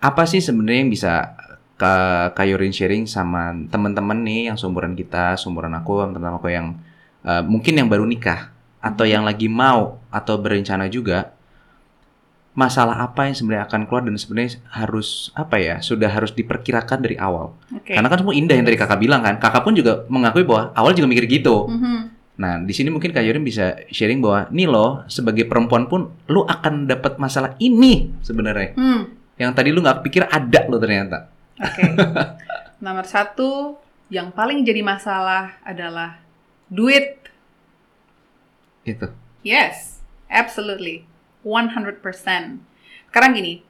Apa 0.05 0.29
sih 0.29 0.45
sebenarnya 0.45 0.85
yang 0.85 0.93
bisa 0.93 1.13
Kak 1.81 2.37
Kayurin 2.37 2.71
sharing 2.71 3.09
sama 3.09 3.57
teman-teman 3.73 4.21
nih 4.21 4.53
yang 4.53 4.57
seumuran 4.61 4.93
kita, 4.95 5.35
seumuran 5.41 5.73
aku, 5.75 6.05
teman-teman 6.05 6.37
aku 6.39 6.49
yang 6.53 6.77
uh, 7.25 7.43
mungkin 7.43 7.81
yang 7.81 7.89
baru 7.89 8.05
nikah 8.05 8.53
atau 8.85 9.09
yang 9.09 9.25
lagi 9.25 9.49
mau 9.49 9.97
atau 10.13 10.37
berencana 10.37 10.87
juga 10.93 11.33
masalah 12.55 13.03
apa 13.03 13.27
yang 13.27 13.35
sebenarnya 13.35 13.65
akan 13.67 13.81
keluar 13.91 14.07
dan 14.07 14.15
sebenarnya 14.15 14.63
harus 14.71 15.35
apa 15.35 15.59
ya 15.59 15.83
sudah 15.83 16.07
harus 16.07 16.31
diperkirakan 16.31 17.03
dari 17.03 17.19
awal 17.19 17.59
Oke. 17.75 17.99
karena 17.99 18.07
kan 18.07 18.23
semua 18.23 18.31
indah 18.31 18.55
yang 18.55 18.63
tadi 18.63 18.79
kakak 18.79 19.03
bilang 19.03 19.27
kan 19.27 19.43
kakak 19.43 19.67
pun 19.67 19.75
juga 19.75 20.07
mengakui 20.07 20.47
bahwa 20.47 20.71
awal 20.79 20.95
juga 20.95 21.11
mikir 21.11 21.27
gitu 21.27 21.67
Mhm. 21.67 22.15
Nah, 22.35 22.59
di 22.59 22.75
sini 22.75 22.91
mungkin 22.91 23.15
Kak 23.15 23.23
Yorin 23.23 23.47
bisa 23.47 23.79
sharing 23.95 24.19
bahwa 24.19 24.51
nih 24.51 24.67
loh, 24.67 25.07
sebagai 25.07 25.47
perempuan 25.47 25.87
pun 25.87 26.11
lu 26.27 26.43
akan 26.43 26.91
dapat 26.91 27.15
masalah 27.23 27.55
ini 27.63 28.11
sebenarnya. 28.27 28.75
Hmm. 28.75 29.03
Yang 29.35 29.51
tadi 29.55 29.69
lu 29.75 29.81
nggak 29.83 30.01
pikir 30.07 30.23
ada 30.27 30.61
lo 30.71 30.79
ternyata. 30.79 31.29
Oke. 31.59 31.83
Nomor 32.85 33.07
satu, 33.07 33.79
yang 34.13 34.31
paling 34.31 34.63
jadi 34.63 34.85
masalah 34.85 35.59
adalah 35.65 36.21
duit. 36.71 37.19
Itu. 38.85 39.09
Yes, 39.41 39.99
absolutely. 40.29 41.09
100%. 41.43 42.01
Sekarang 43.09 43.31
gini, 43.37 43.61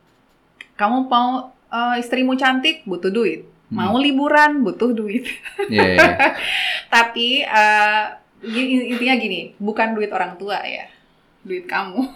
kamu 0.75 1.06
mau 1.06 1.54
eh, 1.71 1.97
istrimu 2.02 2.35
cantik, 2.35 2.83
butuh 2.87 3.11
duit. 3.11 3.47
Hmm. 3.71 3.90
Mau 3.90 3.97
liburan, 3.99 4.62
butuh 4.62 4.92
duit. 4.92 5.26
Iya. 5.71 5.97
iya. 5.97 6.12
Tapi 6.94 7.42
eh, 7.42 8.04
gi- 8.44 8.94
intinya 8.94 9.14
gini, 9.16 9.40
bukan 9.56 9.97
duit 9.97 10.11
orang 10.12 10.37
tua 10.37 10.61
ya, 10.62 10.87
duit 11.45 11.69
kamu. 11.69 12.01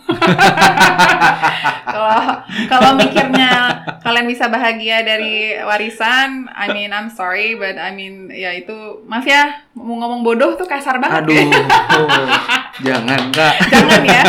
Kalau 1.88 2.20
kalau 2.68 2.90
mikirnya 3.00 3.80
kalian 4.04 4.28
bisa 4.28 4.48
bahagia 4.48 5.00
dari 5.04 5.56
warisan, 5.56 6.48
I 6.52 6.68
mean 6.72 6.92
I'm 6.92 7.08
sorry, 7.08 7.56
but 7.56 7.80
I 7.80 7.92
mean 7.92 8.28
ya 8.28 8.52
itu 8.52 9.04
maaf 9.08 9.24
ya 9.24 9.64
mau 9.72 9.96
ngomong 9.96 10.20
bodoh 10.20 10.52
tuh 10.56 10.68
kasar 10.68 11.00
banget. 11.00 11.24
Aduh. 11.24 11.32
ya. 11.32 11.44
Jangan, 12.92 13.22
Kak. 13.32 13.54
Jangan 13.72 14.02
ya. 14.04 14.24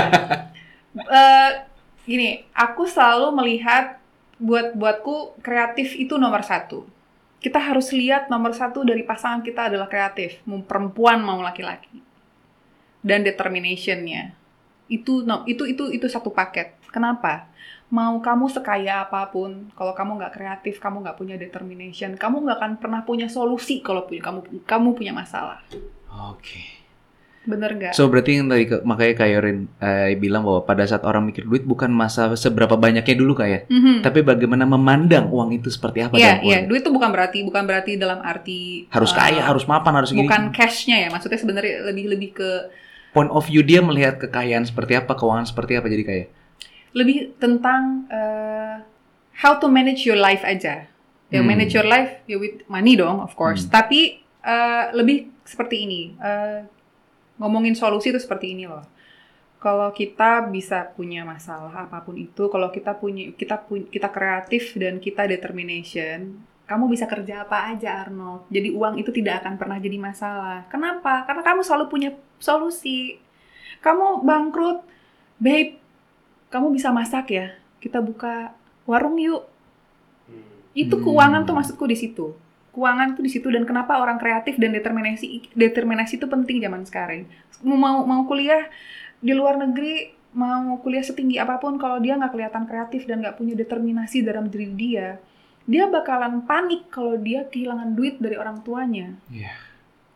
Eh, 0.96 1.50
gini, 2.08 2.48
aku 2.56 2.88
selalu 2.88 3.36
melihat 3.36 4.00
buat 4.40 4.72
buatku 4.74 5.44
kreatif 5.44 6.00
itu 6.00 6.16
nomor 6.16 6.42
satu. 6.48 6.88
Kita 7.40 7.60
harus 7.60 7.92
lihat 7.92 8.32
nomor 8.32 8.56
satu 8.56 8.88
dari 8.88 9.04
pasangan 9.04 9.44
kita 9.44 9.72
adalah 9.72 9.88
kreatif, 9.88 10.40
mau 10.48 10.60
perempuan 10.64 11.24
mau 11.24 11.40
laki-laki, 11.40 12.04
dan 13.04 13.24
determinationnya. 13.24 14.39
Itu 14.90 15.22
no, 15.22 15.46
itu 15.46 15.64
itu 15.64 15.88
itu 15.88 16.06
satu 16.06 16.30
paket. 16.30 16.76
Kenapa? 16.90 17.46
Mau 17.90 18.18
kamu 18.18 18.50
sekaya 18.50 19.02
apa 19.02 19.30
pun, 19.30 19.70
kalau 19.74 19.94
kamu 19.94 20.18
nggak 20.18 20.34
kreatif, 20.36 20.78
kamu 20.78 21.02
nggak 21.02 21.16
punya 21.16 21.36
determination, 21.36 22.14
kamu 22.14 22.46
nggak 22.46 22.58
akan 22.58 22.72
pernah 22.78 23.02
punya 23.02 23.26
solusi 23.26 23.80
kalau 23.80 24.04
punya 24.04 24.22
kamu 24.22 24.40
kamu 24.64 24.90
punya 24.94 25.10
masalah. 25.12 25.62
Oke. 26.28 26.78
bener 27.40 27.72
nggak? 27.74 27.94
So 27.94 28.06
berarti 28.06 28.38
yang 28.38 28.46
tadi 28.46 28.68
makanya 28.84 29.16
kayak 29.16 29.32
Yorin 29.34 29.60
eh, 29.80 30.14
bilang 30.14 30.46
bahwa 30.46 30.62
pada 30.62 30.86
saat 30.86 31.02
orang 31.02 31.26
mikir 31.26 31.50
duit 31.50 31.66
bukan 31.66 31.90
masa 31.90 32.30
seberapa 32.36 32.78
banyaknya 32.78 33.16
dulu 33.16 33.34
kayak, 33.34 33.66
Mhm. 33.66 34.06
tapi 34.06 34.22
bagaimana 34.22 34.70
memandang 34.70 35.34
uang 35.34 35.58
itu 35.58 35.66
seperti 35.68 36.04
apa 36.04 36.14
Iya, 36.14 36.22
dalam 36.22 36.36
iya. 36.38 36.38
keluarga. 36.62 36.68
Duit 36.68 36.82
itu 36.84 36.92
bukan 36.92 37.10
berarti 37.10 37.38
bukan 37.42 37.64
berarti 37.66 37.92
dalam 37.96 38.20
arti 38.22 38.86
Harus 38.88 39.10
eh, 39.10 39.18
kaya, 39.18 39.42
harus 39.42 39.66
mapan, 39.66 39.94
harus 39.98 40.12
gini. 40.12 40.30
bukan 40.30 40.54
cashnya 40.54 41.02
ya. 41.02 41.10
Maksudnya 41.10 41.40
sebenarnya 41.42 41.74
lebih 41.90 42.06
lebih 42.12 42.30
ke 42.38 42.50
Point 43.10 43.30
of 43.30 43.46
view 43.46 43.62
dia 43.62 43.82
melihat 43.82 44.18
kekayaan 44.18 44.64
seperti 44.64 44.94
apa, 44.94 45.14
keuangan 45.14 45.46
seperti 45.46 45.74
apa 45.76 45.88
jadi 45.88 46.04
kaya. 46.04 46.26
lebih 46.90 47.38
tentang 47.38 48.10
eh, 48.10 48.82
how 49.38 49.58
to 49.58 49.70
manage 49.70 50.06
your 50.06 50.18
life 50.18 50.42
aja. 50.42 50.90
Ya 51.30 51.40
Hmm. 51.40 51.46
manage 51.46 51.72
your 51.72 51.86
life 51.86 52.26
ya 52.26 52.36
with 52.36 52.66
money 52.66 52.98
dong, 52.98 53.22
of 53.22 53.34
course. 53.34 53.66
Hmm. 53.66 53.72
Tapi 53.72 54.00
eh, 54.42 54.84
lebih 54.92 55.30
seperti 55.44 55.86
ini. 55.86 56.02
Eh, 56.18 56.66
ngomongin 57.38 57.72
solusi 57.74 58.10
itu 58.10 58.18
seperti 58.18 58.52
ini 58.52 58.66
loh. 58.66 58.82
Kalau 59.60 59.92
kita 59.92 60.48
bisa 60.48 60.88
punya 60.92 61.22
masalah 61.22 61.86
apa 61.86 62.02
pun 62.02 62.16
itu, 62.16 62.48
kalau 62.48 62.72
kita 62.72 62.96
punya 62.96 63.30
kita 63.36 63.60
punya 63.60 63.86
kita 63.88 64.08
kreatif 64.08 64.74
dan 64.74 64.98
kita 64.98 65.28
determination, 65.28 66.42
kamu 66.70 66.86
bisa 66.86 67.10
kerja 67.10 67.42
apa 67.50 67.74
aja 67.74 68.06
Arnold. 68.06 68.46
Jadi 68.54 68.70
uang 68.78 69.02
itu 69.02 69.10
tidak 69.10 69.42
akan 69.42 69.58
pernah 69.58 69.82
jadi 69.82 69.98
masalah. 69.98 70.70
Kenapa? 70.70 71.26
Karena 71.26 71.42
kamu 71.42 71.66
selalu 71.66 71.86
punya 71.90 72.10
solusi. 72.38 73.18
Kamu 73.82 74.22
bangkrut, 74.22 74.86
babe, 75.42 75.82
kamu 76.54 76.70
bisa 76.70 76.94
masak 76.94 77.34
ya? 77.34 77.58
Kita 77.82 78.06
buka 78.06 78.54
warung 78.86 79.18
yuk. 79.18 79.50
Itu 80.78 81.02
Hmm. 81.02 81.04
keuangan 81.10 81.42
tuh 81.50 81.58
maksudku 81.58 81.90
di 81.90 81.98
situ. 81.98 82.38
Keuangan 82.70 83.18
tuh 83.18 83.26
di 83.26 83.32
situ 83.34 83.50
dan 83.50 83.66
kenapa 83.66 83.98
orang 83.98 84.22
kreatif 84.22 84.62
dan 84.62 84.70
determinasi 84.78 85.50
determinasi 85.58 86.22
itu 86.22 86.30
penting 86.30 86.62
zaman 86.62 86.86
sekarang. 86.86 87.26
Mau 87.66 88.06
mau 88.06 88.22
kuliah 88.30 88.70
di 89.20 89.34
luar 89.34 89.58
negeri, 89.58 90.14
mau 90.38 90.78
kuliah 90.86 91.02
setinggi 91.02 91.42
apa 91.42 91.58
pun 91.58 91.82
kalau 91.82 91.98
dia 91.98 92.14
nggak 92.14 92.30
kelihatan 92.30 92.64
kreatif 92.70 93.10
dan 93.10 93.26
nggak 93.26 93.42
punya 93.42 93.58
determinasi 93.58 94.22
dalam 94.22 94.48
diri 94.54 94.70
dia, 94.78 95.18
dia 95.66 95.88
bakalan 95.88 96.44
panik 96.44 96.88
kalau 96.90 97.16
dia 97.16 97.46
kehilangan 97.46 97.94
duit 97.94 98.18
dari 98.20 98.36
orang 98.36 98.62
tuanya. 98.62 99.16
Iya. 99.28 99.52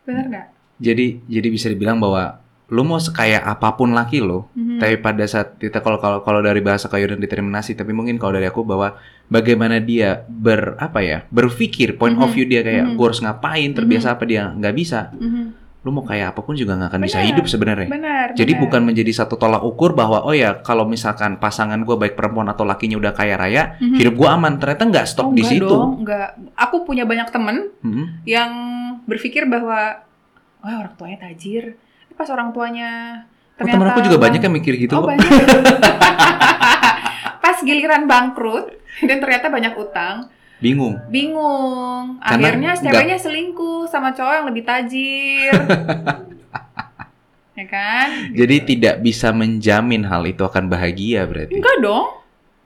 Benar 0.03 0.25
nggak? 0.29 0.47
Jadi 0.79 1.05
jadi 1.25 1.47
bisa 1.47 1.67
dibilang 1.69 1.99
bahwa 1.99 2.39
lu 2.73 2.81
mau 2.81 2.97
sekaya 2.97 3.37
apa 3.39 3.75
pun 3.77 3.93
laki 3.93 4.17
lo, 4.17 4.49
Mhm. 4.57 4.81
tapi 4.81 4.95
pada 4.97 5.21
saat 5.29 5.61
kita 5.61 5.77
kalau 5.77 6.01
kalau 6.01 6.25
kalau 6.25 6.41
dari 6.41 6.57
bahasa 6.57 6.89
kayu 6.89 7.05
dan 7.05 7.21
determinasi, 7.21 7.77
tapi 7.77 7.93
mungkin 7.93 8.17
kalau 8.17 8.33
dari 8.33 8.49
aku 8.49 8.65
bahwa 8.65 8.97
bagaimana 9.29 9.77
dia 9.77 10.25
ber 10.25 10.73
apa 10.81 11.05
ya 11.05 11.21
berpikir 11.29 12.01
point 12.01 12.17
of 12.17 12.31
Mhm. 12.31 12.33
view 12.33 12.45
dia 12.49 12.65
kayak 12.65 12.85
Mhm. 12.89 12.95
gue 12.97 13.05
harus 13.05 13.21
ngapain 13.21 13.69
terbiasa 13.71 14.17
apa 14.17 14.23
dia 14.25 14.49
nggak 14.49 14.73
bisa, 14.73 15.13
Mhm. 15.13 15.62
Lu 15.83 15.91
mau 15.91 16.01
kayak 16.01 16.31
apa 16.31 16.39
pun 16.39 16.53
juga 16.53 16.73
nggak 16.73 16.89
akan 16.89 16.99
bisa 17.01 17.17
Benar. 17.17 17.27
hidup 17.27 17.43
sebenarnya. 17.45 17.87
Benar. 17.87 18.25
Jadi 18.33 18.49
benar. 18.49 18.61
bukan 18.63 18.81
menjadi 18.83 19.11
satu 19.13 19.35
tolak 19.35 19.61
ukur 19.61 19.91
bahwa 19.91 20.21
oh 20.21 20.31
ya 20.31 20.57
kalau 20.57 20.83
misalkan 20.83 21.35
pasangan 21.35 21.77
gue 21.77 21.93
baik 21.93 22.13
perempuan 22.13 22.47
atau 22.47 22.63
lakinya 22.63 22.95
udah 22.95 23.11
kaya 23.11 23.35
raya, 23.35 23.75
Mhm. 23.77 23.97
hidup 23.99 24.13
gue 24.15 24.25
aman. 24.25 24.57
Ternyata 24.57 24.83
nggak 24.85 25.05
stop 25.05 25.25
Oh, 25.25 25.29
di 25.29 25.39
enggak 25.39 25.51
situ. 25.53 25.67
Dong, 25.67 25.89
enggak. 25.99 26.27
Aku 26.57 26.81
punya 26.81 27.03
banyak 27.03 27.27
temen 27.29 27.69
Mhm. 27.79 28.03
yang 28.23 28.51
berpikir 29.03 29.43
bahwa 29.43 29.99
wah 30.59 30.73
orang 30.79 30.93
tuanya 30.95 31.17
tajir. 31.21 31.75
Tapi 31.75 32.11
Pas 32.15 32.29
orang 32.29 32.49
tuanya 32.49 32.89
Oh, 33.53 33.61
temen 33.61 33.85
aku 33.85 33.99
juga 34.01 34.17
banyak 34.17 34.39
yang 34.39 34.53
mikir 34.53 34.73
gitu. 34.77 34.93
Oh, 34.93 35.03
kok. 35.03 35.07
banyak. 35.11 35.29
Pas 37.39 37.57
giliran 37.59 38.03
bangkrut 38.05 38.71
dan 39.01 39.17
ternyata 39.19 39.47
banyak 39.47 39.73
utang, 39.75 40.27
Bingung. 40.63 40.95
bingung. 41.11 42.17
Karena 42.23 42.47
Akhirnya 42.47 42.71
ceweknya 42.79 43.17
selingkuh 43.19 43.85
sama 43.85 44.09
cowok 44.09 44.33
yang 44.33 44.47
lebih 44.47 44.63
tajir. 44.63 45.51
ya 47.53 47.65
kan? 47.67 48.07
Jadi 48.31 48.55
tidak 48.65 48.95
bisa 48.99 49.29
menjamin 49.29 50.03
hal 50.03 50.23
itu 50.23 50.39
akan 50.39 50.65
bahagia 50.65 51.27
berarti. 51.27 51.53
Enggak 51.53 51.77
dong. 51.79 52.07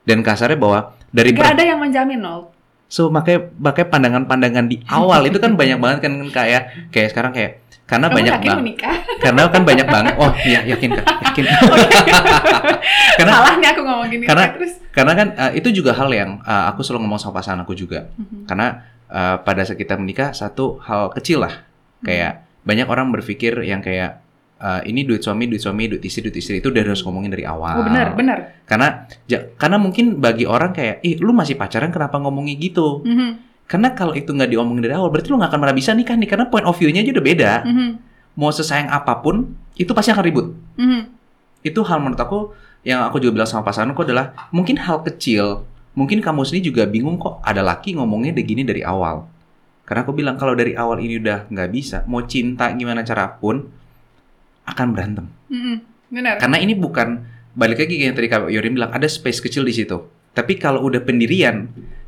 Dan 0.06 0.22
kasarnya 0.22 0.56
bahwa 0.56 0.80
dari 1.10 1.34
Enggak 1.34 1.44
ber- 1.44 1.54
ada 1.58 1.64
yang 1.66 1.80
menjamin, 1.82 2.20
Nol. 2.22 2.42
so 2.88 3.12
makanya 3.12 3.52
makanya 3.60 3.88
pandangan-pandangan 3.92 4.66
di 4.66 4.80
awal 4.88 5.28
itu 5.28 5.38
kan 5.38 5.54
banyak 5.54 5.76
banget 5.76 6.00
kan 6.08 6.14
kayak 6.32 6.64
kayak 6.88 7.08
sekarang 7.12 7.32
kayak 7.36 7.52
karena 7.88 8.08
Kamu 8.08 8.18
banyak 8.20 8.34
banget 8.38 8.58
menikah? 8.60 8.96
karena 9.24 9.42
kan 9.48 9.64
banyak 9.64 9.88
banget 9.88 10.14
oh 10.16 10.32
iya 10.44 10.60
yakin 10.68 10.90
Kak, 10.94 11.06
yakin 11.24 11.44
karena 13.18 13.32
Salah 13.34 13.56
nih 13.58 13.70
aku 13.70 13.82
ngomong 13.82 14.08
gini. 14.08 14.24
karena- 14.26 14.52
terus. 14.54 14.74
karena 14.92 15.14
kan 15.14 15.28
uh, 15.34 15.52
itu 15.54 15.70
juga 15.72 15.92
hal 15.94 16.10
yang 16.10 16.42
uh, 16.42 16.68
aku 16.68 16.82
selalu 16.82 17.06
ngomong 17.06 17.18
sama 17.18 17.34
pasangan 17.36 17.62
aku 17.62 17.74
juga 17.74 18.10
Mhm. 18.14 18.46
karena 18.46 18.68
uh, 19.08 19.36
pada 19.40 19.62
saat 19.64 19.78
kita 19.78 19.96
menikah 19.96 20.32
satu 20.32 20.78
hal 20.80 21.10
kecil 21.12 21.42
lah 21.42 21.64
kayak 22.00 22.44
banyak 22.62 22.86
orang 22.86 23.10
berpikir 23.10 23.64
yang 23.64 23.80
kayak 23.80 24.20
uh, 24.58 24.84
ini 24.84 25.02
duit 25.02 25.20
suami 25.20 25.48
duit 25.48 25.58
suami 25.58 25.88
duit 25.88 26.04
istri 26.04 26.22
duit 26.22 26.36
istri 26.36 26.60
itu 26.60 26.68
udah 26.68 26.84
harus 26.84 27.02
ngomongin 27.02 27.32
dari 27.32 27.42
awal 27.42 27.80
Oh 27.80 27.84
benar, 27.84 28.14
benar. 28.14 28.38
karena 28.64 28.88
ja- 29.24 29.48
karena 29.56 29.78
mungkin 29.78 30.18
bagi 30.18 30.44
orang 30.44 30.72
kayak 30.72 31.00
ih 31.02 31.18
lu 31.18 31.32
masih 31.32 31.56
pacaran 31.56 31.88
kenapa 31.88 32.18
ngomongin 32.18 32.60
gitu 32.60 33.02
Mhm, 33.02 33.47
karena 33.68 33.92
kalau 33.92 34.16
itu 34.16 34.32
nggak 34.32 34.48
diomongin 34.48 34.84
dari 34.88 34.96
awal 34.96 35.12
berarti 35.12 35.28
lu 35.28 35.36
nggak 35.38 35.52
akan 35.52 35.60
pernah 35.60 35.76
bisa 35.76 35.92
nikah 35.92 36.16
nih 36.16 36.30
karena 36.32 36.46
point 36.48 36.64
of 36.64 36.74
view-nya 36.80 37.04
aja 37.04 37.12
udah 37.12 37.26
beda. 37.26 37.52
Mhm, 37.68 37.90
mau 38.40 38.50
sesayang 38.50 38.88
apa 38.88 39.20
pun 39.20 39.52
itu 39.76 39.92
pasti 39.92 40.10
akan 40.12 40.24
ribut. 40.24 40.48
Mhm. 40.80 41.20
itu 41.66 41.84
hal 41.84 42.00
menurut 42.00 42.22
aku 42.22 42.56
yang 42.88 43.04
aku 43.04 43.20
juga 43.20 43.44
bilang 43.44 43.50
sama 43.50 43.68
pasanganku 43.68 44.00
adalah 44.00 44.32
mungkin 44.56 44.80
hal 44.80 45.04
kecil 45.04 45.68
mungkin 45.98 46.24
kamu 46.24 46.48
sendiri 46.48 46.72
juga 46.72 46.84
bingung 46.88 47.20
kok 47.20 47.44
ada 47.44 47.60
laki 47.60 47.98
ngomongnya 47.98 48.32
kayak 48.32 48.48
gini 48.48 48.62
dari 48.64 48.82
awal. 48.88 49.28
Karena 49.84 50.08
aku 50.08 50.16
bilang 50.16 50.40
kalau 50.40 50.56
dari 50.56 50.78
awal 50.80 51.02
ini 51.04 51.20
udah 51.20 51.50
nggak 51.52 51.70
bisa 51.74 51.98
mau 52.08 52.24
cinta 52.24 52.72
gimana 52.72 53.04
cara 53.04 53.28
pun 53.36 53.68
akan 54.64 54.88
berantem. 54.96 55.26
Mhm, 55.52 55.76
Benar. 56.14 56.36
karena 56.40 56.58
ini 56.62 56.72
bukan 56.78 57.26
balik 57.52 57.84
lagi 57.84 57.98
kayak 58.00 58.08
yang 58.14 58.16
tadi 58.16 58.28
Kak 58.32 58.48
Yorin 58.54 58.74
bilang 58.78 58.92
ada 58.94 59.08
space 59.10 59.42
kecil 59.42 59.66
di 59.68 59.74
situ. 59.76 59.98
Tapi 60.32 60.56
kalau 60.56 60.86
udah 60.86 61.02
pendirian 61.02 61.68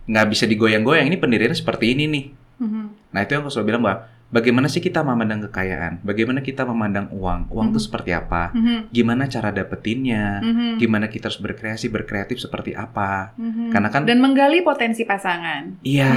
nggak 0.09 0.25
bisa 0.27 0.43
digoyang-goyang 0.43 1.05
ini 1.05 1.15
pendiriannya 1.15 1.53
seperti 1.53 1.93
ini 1.93 2.05
nih 2.05 2.25
Mhm, 2.59 3.15
Nah 3.15 3.23
itu 3.23 3.31
yang 3.31 3.41
aku 3.41 3.49
selalu 3.49 3.67
bilang 3.69 3.81
bahwa 3.81 3.97
bagaimana 4.29 4.67
sih 4.67 4.77
kita 4.77 4.99
memandang 4.99 5.47
kekayaan, 5.47 6.03
bagaimana 6.03 6.43
kita 6.43 6.67
memandang 6.67 7.07
uang, 7.09 7.47
uang 7.47 7.67
itu 7.71 7.79
Mhm. 7.79 7.85
seperti 7.87 8.11
apa, 8.11 8.51
mhm, 8.51 8.91
gimana 8.91 9.23
cara 9.25 9.49
dapetinnya, 9.49 10.43
mhm, 10.43 10.75
gimana 10.75 11.07
kita 11.07 11.31
harus 11.31 11.39
berkreasi, 11.39 11.87
berkreatif 11.87 12.35
seperti 12.37 12.75
apa. 12.75 13.31
mhm. 13.33 13.71
Karena 13.71 13.87
kan- 13.87 14.03
dan 14.03 14.19
menggali 14.19 14.59
potensi 14.59 15.07
pasangan. 15.07 15.79
Iya, 15.81 16.11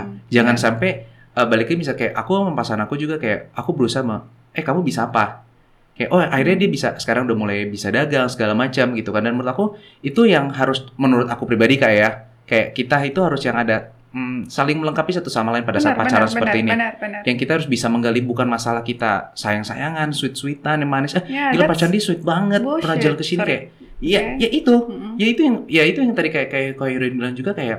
Mhm. 0.00 0.32
jangan 0.32 0.56
Iya. 0.56 0.62
sampai 0.64 0.90
uh, 1.32 1.44
baliknya 1.44 1.76
bisa 1.78 1.92
kayak 1.92 2.12
aku 2.14 2.32
sama 2.34 2.52
pasangan 2.52 2.82
aku 2.84 2.96
juga 2.96 3.16
kayak 3.16 3.52
aku 3.52 3.70
berusaha 3.72 4.00
me, 4.00 4.24
eh 4.50 4.60
kamu 4.60 4.80
bisa 4.80 5.06
apa? 5.06 5.44
Kayak 5.92 6.08
oh 6.08 6.20
akhirnya 6.20 6.56
dia 6.56 6.68
bisa 6.68 6.88
sekarang 6.96 7.28
udah 7.28 7.36
mulai 7.36 7.64
bisa 7.64 7.88
dagang 7.88 8.24
segala 8.26 8.56
macam 8.56 8.96
gitu 8.96 9.12
kan 9.12 9.20
dan 9.20 9.36
menurut 9.36 9.48
aku 9.50 9.64
itu 10.00 10.24
yang 10.24 10.48
harus 10.50 10.88
menurut 10.96 11.28
aku 11.28 11.44
pribadi 11.44 11.76
kayak 11.76 11.98
ya 12.00 12.10
kayak 12.44 12.72
kita 12.72 12.96
itu 13.02 13.20
harus 13.20 13.40
yang 13.40 13.56
ada 13.56 13.90
mm, 14.10 14.46
saling 14.46 14.76
melengkapi 14.76 15.10
satu 15.10 15.28
sama 15.28 15.50
lain 15.50 15.64
pada 15.64 15.78
saat 15.78 15.94
Benar, 15.94 16.04
pacaran 16.04 16.20
benar, 16.22 16.32
seperti 16.32 16.58
benar, 16.58 16.62
ini. 16.62 16.70
Benar, 16.74 16.92
benar. 16.98 17.20
yang 17.24 17.36
kita 17.36 17.50
harus 17.56 17.66
bisa 17.66 17.86
menggali 17.88 18.20
bukan 18.20 18.44
masalah 18.44 18.82
kita 18.82 19.32
sayang-sayangan, 19.32 20.12
sweet-sweetan, 20.12 20.84
yang 20.84 20.90
manis. 20.90 21.16
Eh, 21.16 21.24
Ya, 21.26 21.48
gila 21.50 21.64
pacaran 21.66 21.90
dia 21.90 22.02
sweet 22.02 22.20
banget, 22.20 22.60
bullshit. 22.60 22.82
pernah 22.84 22.96
jalan 22.98 23.16
ke 23.16 23.24
sini 23.24 23.40
kayak, 23.42 23.62
iya, 23.98 24.20
Oke. 24.20 24.32
ya 24.38 24.48
itu, 24.50 24.74
Mhm. 24.84 25.12
ya 25.16 25.26
itu 25.26 25.40
yang, 25.42 25.56
ya 25.66 25.82
itu 25.82 25.98
yang 26.00 26.12
tadi 26.12 26.28
kayak 26.28 26.48
kayak 26.76 26.92
Yurin 26.92 27.14
bilang 27.16 27.32
juga 27.32 27.50
kayak, 27.52 27.78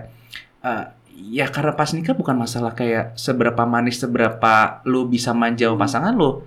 eh, 0.61 0.83
ya 1.29 1.45
karena 1.47 1.71
pas 1.71 1.93
nikah 1.93 2.17
bukan 2.17 2.33
masalah 2.33 2.73
kayak 2.73 3.13
seberapa 3.13 3.63
manis, 3.63 4.01
seberapa 4.01 4.81
lu 4.83 5.05
bisa 5.05 5.31
manja 5.31 5.69
sama 5.69 5.77
pasangan 5.79 6.13
lu, 6.17 6.41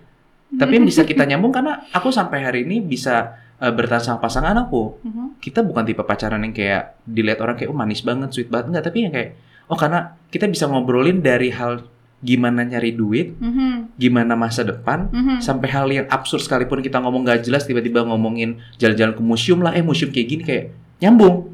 tapi 0.53 0.79
yang 0.79 0.87
bisa 0.87 1.03
kita 1.03 1.23
nyambung 1.23 1.55
karena 1.55 1.87
aku 1.91 2.11
sampai 2.11 2.43
hari 2.43 2.67
ini 2.67 2.81
bisa 2.81 3.39
eh, 3.57 3.73
bertahan 3.73 4.03
sama 4.03 4.19
pasangan 4.19 4.57
aku. 4.59 5.01
Mhm. 5.01 5.27
Kita 5.39 5.61
bukan 5.61 5.83
tipe 5.83 6.01
pacaran 6.01 6.41
yang 6.41 6.53
kayak 6.53 7.01
dilihat 7.03 7.41
orang 7.41 7.57
kayak 7.57 7.71
oh 7.71 7.77
manis 7.77 8.01
banget, 8.01 8.29
sweet 8.31 8.49
banget 8.49 8.71
enggak, 8.71 8.85
tapi 8.85 8.99
yang 9.03 9.13
kayak 9.13 9.31
oh 9.67 9.75
karena 9.75 10.15
kita 10.29 10.47
bisa 10.47 10.67
ngobrolin 10.67 11.19
dari 11.19 11.51
hal 11.51 11.83
gimana 12.17 12.65
nyari 12.65 12.93
duit, 12.93 13.37
Mhm. 13.37 13.95
gimana 13.95 14.33
masa 14.35 14.65
depan, 14.65 15.13
Mhm. 15.13 15.37
sampai 15.39 15.69
hal 15.69 15.87
yang 15.87 16.07
absurd 16.09 16.41
sekalipun 16.41 16.81
kita 16.81 16.97
ngomong 16.97 17.23
gak 17.23 17.45
jelas 17.45 17.65
tiba-tiba 17.65 18.03
ngomongin 18.03 18.57
jalan-jalan 18.77 19.13
ke 19.13 19.23
museum 19.23 19.61
lah, 19.61 19.77
eh 19.77 19.85
museum 19.85 20.09
kayak 20.09 20.27
gini 20.27 20.43
kayak 20.43 20.65
nyambung. 20.99 21.53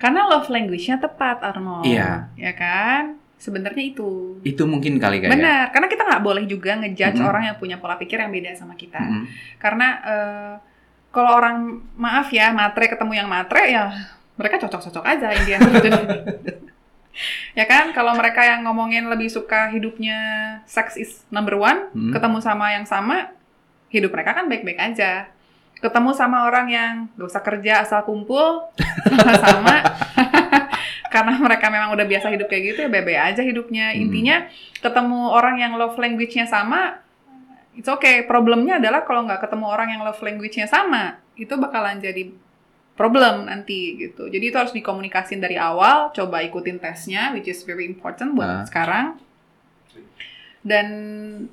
Karena 0.00 0.24
love 0.26 0.48
language-nya 0.48 0.96
tepat, 0.96 1.44
Arnold. 1.44 1.84
Iya. 1.84 2.32
Ya 2.34 2.52
kan? 2.54 3.20
Sebenarnya 3.36 3.84
itu. 3.84 4.40
Itu 4.42 4.64
mungkin 4.64 4.96
kali 4.96 5.20
kayak. 5.20 5.30
Benar, 5.30 5.62
karena 5.70 5.86
kita 5.86 6.02
nggak 6.08 6.22
boleh 6.24 6.44
juga 6.46 6.72
ngejudge 6.74 7.20
Mhm. 7.20 7.28
orang 7.28 7.42
yang 7.52 7.56
punya 7.58 7.76
pola 7.76 7.94
pikir 7.94 8.18
yang 8.18 8.32
beda 8.32 8.50
sama 8.54 8.74
kita. 8.74 8.98
Mm-mm. 8.98 9.26
Karena 9.60 9.88
eh, 10.02 10.52
kalau 11.08 11.30
orang 11.34 11.56
maaf 11.94 12.28
ya 12.28 12.50
matre 12.50 12.86
ketemu 12.86 13.12
yang 13.16 13.28
matre 13.28 13.64
ya 13.66 13.90
mereka 14.34 14.60
cocok-cocok 14.60 15.02
aja 15.02 15.28
Indian 15.32 15.60
gitu. 15.66 15.88
ya 17.58 17.64
kan 17.64 17.90
kalau 17.90 18.14
mereka 18.14 18.40
yang 18.40 18.62
ngomongin 18.62 19.10
lebih 19.10 19.26
suka 19.26 19.66
hidupnya 19.68 20.18
sex 20.64 20.94
is 20.94 21.10
number 21.28 21.54
one 21.54 21.90
Mm. 21.90 22.14
ketemu 22.14 22.38
sama 22.38 22.70
yang 22.70 22.84
sama 22.84 23.34
hidup 23.88 24.12
mereka 24.12 24.36
kan 24.36 24.46
baik-baik 24.46 24.78
aja 24.78 25.26
ketemu 25.78 26.10
sama 26.12 26.44
orang 26.44 26.66
yang 26.68 26.92
gak 27.14 27.26
usah 27.26 27.42
kerja 27.42 27.82
asal 27.82 28.02
kumpul 28.02 28.66
sama-sama 29.02 29.82
karena 31.12 31.34
mereka 31.38 31.66
memang 31.66 31.90
udah 31.90 32.04
biasa 32.04 32.28
hidup 32.28 32.46
kayak 32.46 32.62
gitu 32.68 32.78
ya 32.84 32.90
bebe 32.92 33.14
aja 33.14 33.40
hidupnya 33.40 33.90
Hmm. 33.90 34.02
intinya 34.04 34.36
ketemu 34.78 35.32
orang 35.32 35.56
yang 35.56 35.72
love 35.74 35.96
language-nya 35.96 36.44
sama 36.44 37.00
it's 37.78 37.88
okay. 37.88 38.20
Problemnya 38.22 38.76
adalah 38.76 39.06
kalau 39.06 39.22
nggak 39.22 39.40
ketemu 39.40 39.64
orang 39.64 39.88
yang 39.88 40.02
love 40.02 40.18
language-nya 40.18 40.66
sama, 40.66 41.16
itu 41.34 41.54
bakalan 41.54 41.96
jadi 41.98 42.28
problem 42.92 43.46
nanti 43.46 43.94
gitu. 43.96 44.26
Jadi 44.26 44.44
itu 44.44 44.58
harus 44.58 44.74
dikomunikasin 44.74 45.38
dari 45.38 45.54
awal, 45.54 46.10
coba 46.10 46.42
ikutin 46.42 46.76
tesnya, 46.76 47.30
which 47.30 47.46
is 47.46 47.62
very 47.62 47.86
important 47.86 48.34
buat 48.34 48.44
Nah. 48.44 48.64
sekarang. 48.66 49.06
Dan 50.60 50.86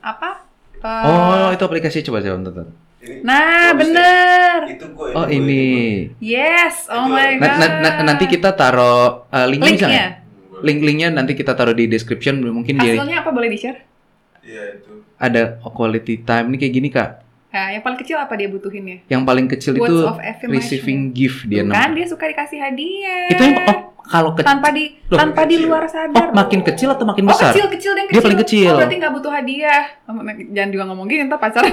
apa? 0.02 0.42
Eh, 0.76 1.06
Oh, 1.06 1.50
itu 1.50 1.62
aplikasi 1.62 2.02
coba 2.02 2.20
saya. 2.20 2.36
Ini 2.36 3.22
Nah, 3.22 3.70
Oh, 3.70 3.78
bener. 3.78 4.58
itu 4.68 4.86
gue 4.90 5.10
Oh, 5.14 5.30
ini. 5.30 6.10
Yes, 6.18 6.90
oh 6.90 7.06
Itu- 7.06 7.14
my 7.14 7.38
god. 7.38 7.46
Na- 7.46 7.54
na- 7.56 7.80
na- 7.80 8.04
nanti 8.04 8.26
kita 8.26 8.50
taruh 8.52 9.30
uh, 9.30 9.46
linknya 9.46 9.72
bisa 9.72 9.86
linknya. 9.86 9.90
nggak? 9.94 10.12
Link-linknya 10.66 11.10
nanti 11.14 11.38
kita 11.38 11.54
taruh 11.54 11.78
di 11.78 11.86
description 11.86 12.42
mungkin 12.42 12.82
di 12.82 12.98
Hasilnya 12.98 13.22
apa 13.22 13.30
boleh 13.30 13.54
di-share? 13.54 13.78
Iya 14.46 14.78
itu. 14.78 14.94
ada 15.18 15.42
quality 15.60 16.22
time 16.22 16.46
ini 16.48 16.58
kayak 16.58 16.74
gini 16.74 16.90
kak. 16.90 17.10
Nah, 17.50 17.72
yang 17.72 17.82
paling 17.82 17.96
kecil 17.98 18.20
apa 18.20 18.36
dia 18.36 18.46
butuhin 18.46 18.84
ya? 18.84 18.98
Yang 19.10 19.24
paling 19.24 19.46
kecil 19.48 19.74
Words 19.74 19.88
itu 19.88 19.98
receiving 20.52 21.00
gift 21.10 21.48
dia 21.48 21.64
Tuh 21.64 21.66
namanya. 21.66 21.80
kan 21.80 21.90
dia 21.92 22.06
suka 22.06 22.26
dikasih 22.28 22.60
hadiah. 22.60 23.26
Itu 23.28 23.42
yang 23.42 23.56
oh 23.64 23.78
kalau 24.04 24.36
kecil 24.36 24.46
tanpa 24.46 24.70
di 24.70 24.84
Loh, 25.08 25.18
tanpa 25.18 25.42
di 25.44 25.56
kecil. 25.56 25.66
luar 25.66 25.82
oh 25.82 25.90
sadar. 25.90 26.28
makin 26.30 26.60
kecil 26.62 26.90
atau 26.92 27.06
makin 27.06 27.24
Oh 27.24 27.30
besar? 27.32 27.50
kecil 27.50 27.66
kecil 27.72 27.92
dan 27.92 28.04
Dia 28.04 28.12
kecil. 28.12 28.22
paling 28.22 28.40
kecil. 28.44 28.70
Oh 28.70 28.78
berarti 28.78 28.96
nggak 29.00 29.14
butuh 29.16 29.32
hadiah. 29.32 29.84
Oh, 30.06 30.14
Jangan 30.52 30.70
juga 30.70 30.84
ngomong 30.86 31.06
gini, 31.08 31.22
ntar 31.26 31.40
pacaran 31.40 31.66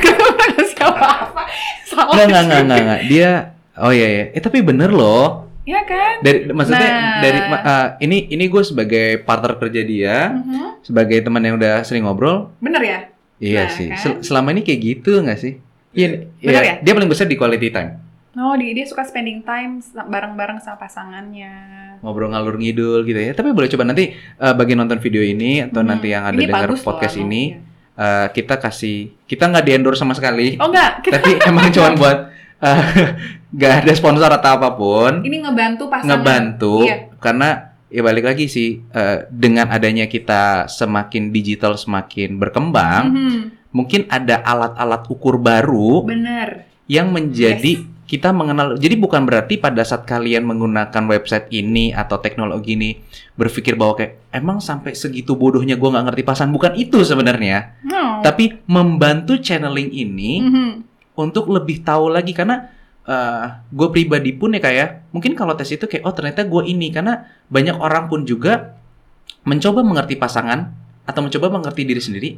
apa-apa. 0.80 1.42
Salah. 1.84 2.14
Enggak, 2.14 2.26
enggak, 2.26 2.42
enggak, 2.42 2.60
enggak, 2.62 2.78
enggak. 2.80 3.00
Dia 3.06 3.30
oh 3.76 3.90
iya 3.90 4.08
ya. 4.08 4.24
Eh 4.32 4.40
tapi 4.40 4.58
bener 4.62 4.90
loh. 4.90 5.50
Iya 5.62 5.80
kan? 5.82 6.14
Dari 6.20 6.38
maksudnya 6.48 6.88
Nah. 6.90 7.20
dari 7.20 7.38
uh, 7.40 7.88
ini 8.00 8.26
ini 8.28 8.44
gue 8.46 8.62
sebagai 8.62 9.22
partner 9.22 9.54
kerja 9.56 9.82
dia, 9.82 10.16
Mhm. 10.32 10.82
sebagai 10.82 11.18
teman 11.18 11.38
yang 11.38 11.54
udah 11.54 11.82
sering 11.82 12.02
ngobrol, 12.02 12.50
Bener 12.58 12.82
ya? 12.82 12.98
iya 13.38 13.64
Nah, 13.64 13.70
sih. 13.70 13.88
kan? 13.88 13.98
Sel- 13.98 14.20
selama 14.22 14.50
ini 14.50 14.60
kayak 14.60 14.80
gitu 14.82 15.22
nggak 15.22 15.38
sih? 15.38 15.62
Iya, 15.92 16.26
Bener 16.36 16.62
iya. 16.62 16.72
ya? 16.72 16.76
Dia 16.80 16.92
paling 16.92 17.06
besar 17.06 17.26
di 17.26 17.36
quality 17.36 17.68
time. 17.68 17.94
Oh 18.32 18.56
dia, 18.56 18.72
dia 18.72 18.82
suka 18.82 19.04
spending 19.04 19.44
time 19.44 19.78
bareng-bareng 19.84 20.58
sama 20.58 20.80
pasangannya. 20.80 21.52
Ngobrol 22.00 22.32
ngalur 22.32 22.56
ngidul 22.56 23.04
gitu 23.04 23.20
ya. 23.20 23.30
Tapi 23.30 23.52
boleh 23.52 23.68
coba 23.68 23.84
nanti 23.84 24.10
uh, 24.36 24.50
bagi 24.52 24.72
nonton 24.72 24.98
video 24.98 25.20
ini 25.20 25.62
atau 25.62 25.78
Mhm. 25.78 25.86
nanti 25.86 26.08
yang 26.10 26.24
ada 26.24 26.34
Ini 26.34 26.48
dengar 26.48 26.72
loh, 26.72 26.80
podcast 26.80 27.14
Anu. 27.14 27.28
ini, 27.28 27.42
uh, 27.94 28.26
kita 28.28 28.56
kasih 28.56 29.14
kita 29.22 29.46
nggak 29.46 29.62
di 29.62 29.72
endorse 29.72 30.00
sama 30.00 30.10
sekali. 30.12 30.56
Oh 30.58 30.66
enggak, 30.66 31.04
kita 31.04 31.20
Tapi 31.20 31.30
emang 31.44 31.70
cuma 31.70 31.92
buat 32.00 32.18
nggak 33.54 33.72
ada 33.84 33.92
sponsor 33.92 34.30
atau 34.30 34.50
apa 34.54 34.72
pun. 34.72 35.20
ini 35.22 35.42
ngebantu 35.42 35.86
pasangan. 35.86 36.08
ngebantu 36.08 36.86
Iya. 36.86 36.96
karena 37.18 37.48
ya 37.86 38.00
balik 38.00 38.24
lagi 38.24 38.46
sih 38.46 38.80
eh, 38.86 39.28
dengan 39.28 39.68
adanya 39.68 40.06
kita 40.06 40.64
semakin 40.66 41.28
digital 41.28 41.76
semakin 41.76 42.38
berkembang 42.38 43.04
Mhm. 43.08 43.40
mungkin 43.70 44.06
ada 44.06 44.40
alat-alat 44.40 45.04
ukur 45.06 45.36
baru 45.36 46.00
Bener. 46.02 46.64
yang 46.86 47.10
menjadi 47.10 47.84
kita 48.02 48.28
mengenal 48.28 48.76
jadi 48.76 48.92
bukan 48.94 49.24
berarti 49.24 49.56
pada 49.56 49.80
saat 49.82 50.04
kalian 50.04 50.44
menggunakan 50.44 51.04
website 51.06 51.48
ini 51.50 51.92
atau 51.92 52.16
teknologi 52.16 52.76
ini 52.76 52.90
berpikir 53.32 53.72
bahwa 53.72 53.96
kayak 53.96 54.28
emang 54.30 54.60
sampai 54.60 54.92
segitu 54.92 55.32
bodohnya 55.32 55.76
gua 55.76 55.92
nggak 55.92 56.12
ngerti 56.12 56.22
pasangan 56.22 56.52
bukan 56.52 56.72
itu 56.76 57.00
sebenarnya 57.02 57.80
No. 57.82 58.20
tapi 58.20 58.60
membantu 58.64 59.36
channeling 59.36 59.88
ini 59.90 60.32
Mhm. 60.40 60.70
Untuk 61.22 61.46
lebih 61.48 61.80
tahu 61.80 62.10
lagi 62.10 62.34
karena 62.34 62.66
gue 63.68 63.88
pribadi 63.90 64.30
pun 64.30 64.54
ya 64.54 64.62
kayak 64.62 65.10
mungkin 65.10 65.34
kalau 65.34 65.54
tes 65.54 65.70
itu 65.70 65.86
kayak 65.86 66.06
oh 66.06 66.14
ternyata 66.14 66.46
gue 66.46 66.62
ini 66.64 66.90
karena 66.90 67.18
banyak 67.46 67.74
orang 67.74 68.06
pun 68.06 68.22
juga 68.22 68.78
mencoba 69.42 69.82
mengerti 69.82 70.14
pasangan 70.14 70.70
atau 71.02 71.20
mencoba 71.20 71.50
mengerti 71.50 71.82
diri 71.82 71.98
sendiri 71.98 72.30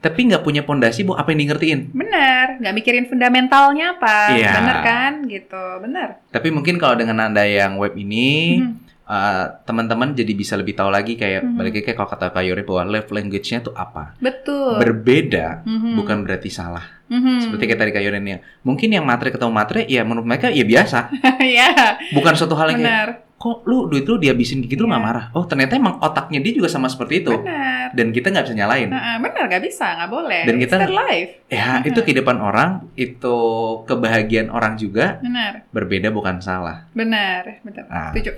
tapi 0.00 0.28
nggak 0.28 0.40
punya 0.40 0.60
pondasi 0.60 1.04
bu 1.04 1.12
apa 1.12 1.32
yang 1.32 1.40
di 1.40 1.46
ngertiin 1.48 1.80
Bener, 1.92 2.56
nggak 2.56 2.72
mikirin 2.74 3.04
fundamentalnya 3.04 3.96
apa, 3.96 4.32
Iya. 4.32 4.52
bener 4.56 4.76
kan, 4.80 5.12
gitu, 5.24 5.64
bener. 5.80 6.08
tapi 6.28 6.48
mungkin 6.48 6.76
kalau 6.76 6.96
dengan 6.96 7.20
anda 7.22 7.44
yang 7.44 7.76
web 7.76 7.92
ini 7.96 8.60
Mhm. 8.60 8.72
eh, 9.04 9.44
teman-teman 9.64 10.12
jadi 10.12 10.32
bisa 10.32 10.56
lebih 10.56 10.72
tahu 10.72 10.88
lagi 10.88 11.16
kayak 11.16 11.44
Mhm. 11.44 11.56
balik 11.56 11.80
kayak 11.80 11.96
kalau 11.96 12.08
kata 12.08 12.28
Kak 12.28 12.44
Yori 12.44 12.60
bahwa 12.60 12.82
love 12.92 13.08
language-nya 13.08 13.60
tuh 13.60 13.72
apa 13.72 14.16
Betul. 14.20 14.80
berbeda 14.80 15.64
Mhm. 15.64 15.96
bukan 15.96 16.16
berarti 16.24 16.48
salah 16.48 16.84
Mhm. 17.10 17.42
seperti 17.42 17.64
kayak 17.66 17.80
tadi 17.80 17.90
Kak 17.90 18.02
nih 18.16 18.38
mungkin 18.62 18.88
yang 18.88 19.02
matre 19.02 19.28
ketemu 19.28 19.50
matre 19.50 19.82
ya 19.84 20.00
menurut 20.00 20.24
mereka 20.24 20.46
ya 20.48 20.62
biasa 20.62 21.10
Iya, 21.42 21.68
bukan 22.10 22.32
suatu 22.32 22.54
hal 22.54 22.70
yang 22.70 22.80
kayak 22.80 22.86
bener, 22.86 23.08
kok 23.34 23.64
lu 23.64 23.88
duit 23.88 24.04
lu 24.04 24.16
dihabisin 24.16 24.62
gitu 24.62 24.78
lu 24.78 24.86
Iya. 24.86 24.92
nggak 24.92 25.04
marah 25.04 25.24
oh 25.32 25.42
ternyata 25.42 25.74
emang 25.74 25.98
otaknya 25.98 26.38
dia 26.38 26.52
juga 26.52 26.68
sama 26.68 26.86
seperti 26.86 27.20
itu 27.20 27.34
bener. 27.34 27.90
dan 27.90 28.06
kita 28.08 28.30
nggak 28.30 28.44
bisa 28.44 28.54
nyalain 28.54 28.86
Nah, 28.86 29.18
bener, 29.18 29.42
nggak 29.44 29.64
bisa, 29.64 29.86
nggak 29.96 30.06
boleh. 30.08 30.42
Dan 30.44 30.54
kita- 30.56 30.78
life. 30.86 31.32
ya 31.48 31.82
itu 31.82 31.98
kehidupan 31.98 32.36
orang 32.36 32.70
itu 32.94 33.36
kebahagiaan 33.82 34.46
orang 34.48 34.76
juga 34.76 35.18
Bener, 35.18 35.66
berbeda 35.68 36.08
bukan 36.08 36.38
salah 36.38 36.86
bener, 36.92 37.58
bener. 37.60 37.84
Nah. 37.84 38.12
Setuju. 38.12 38.30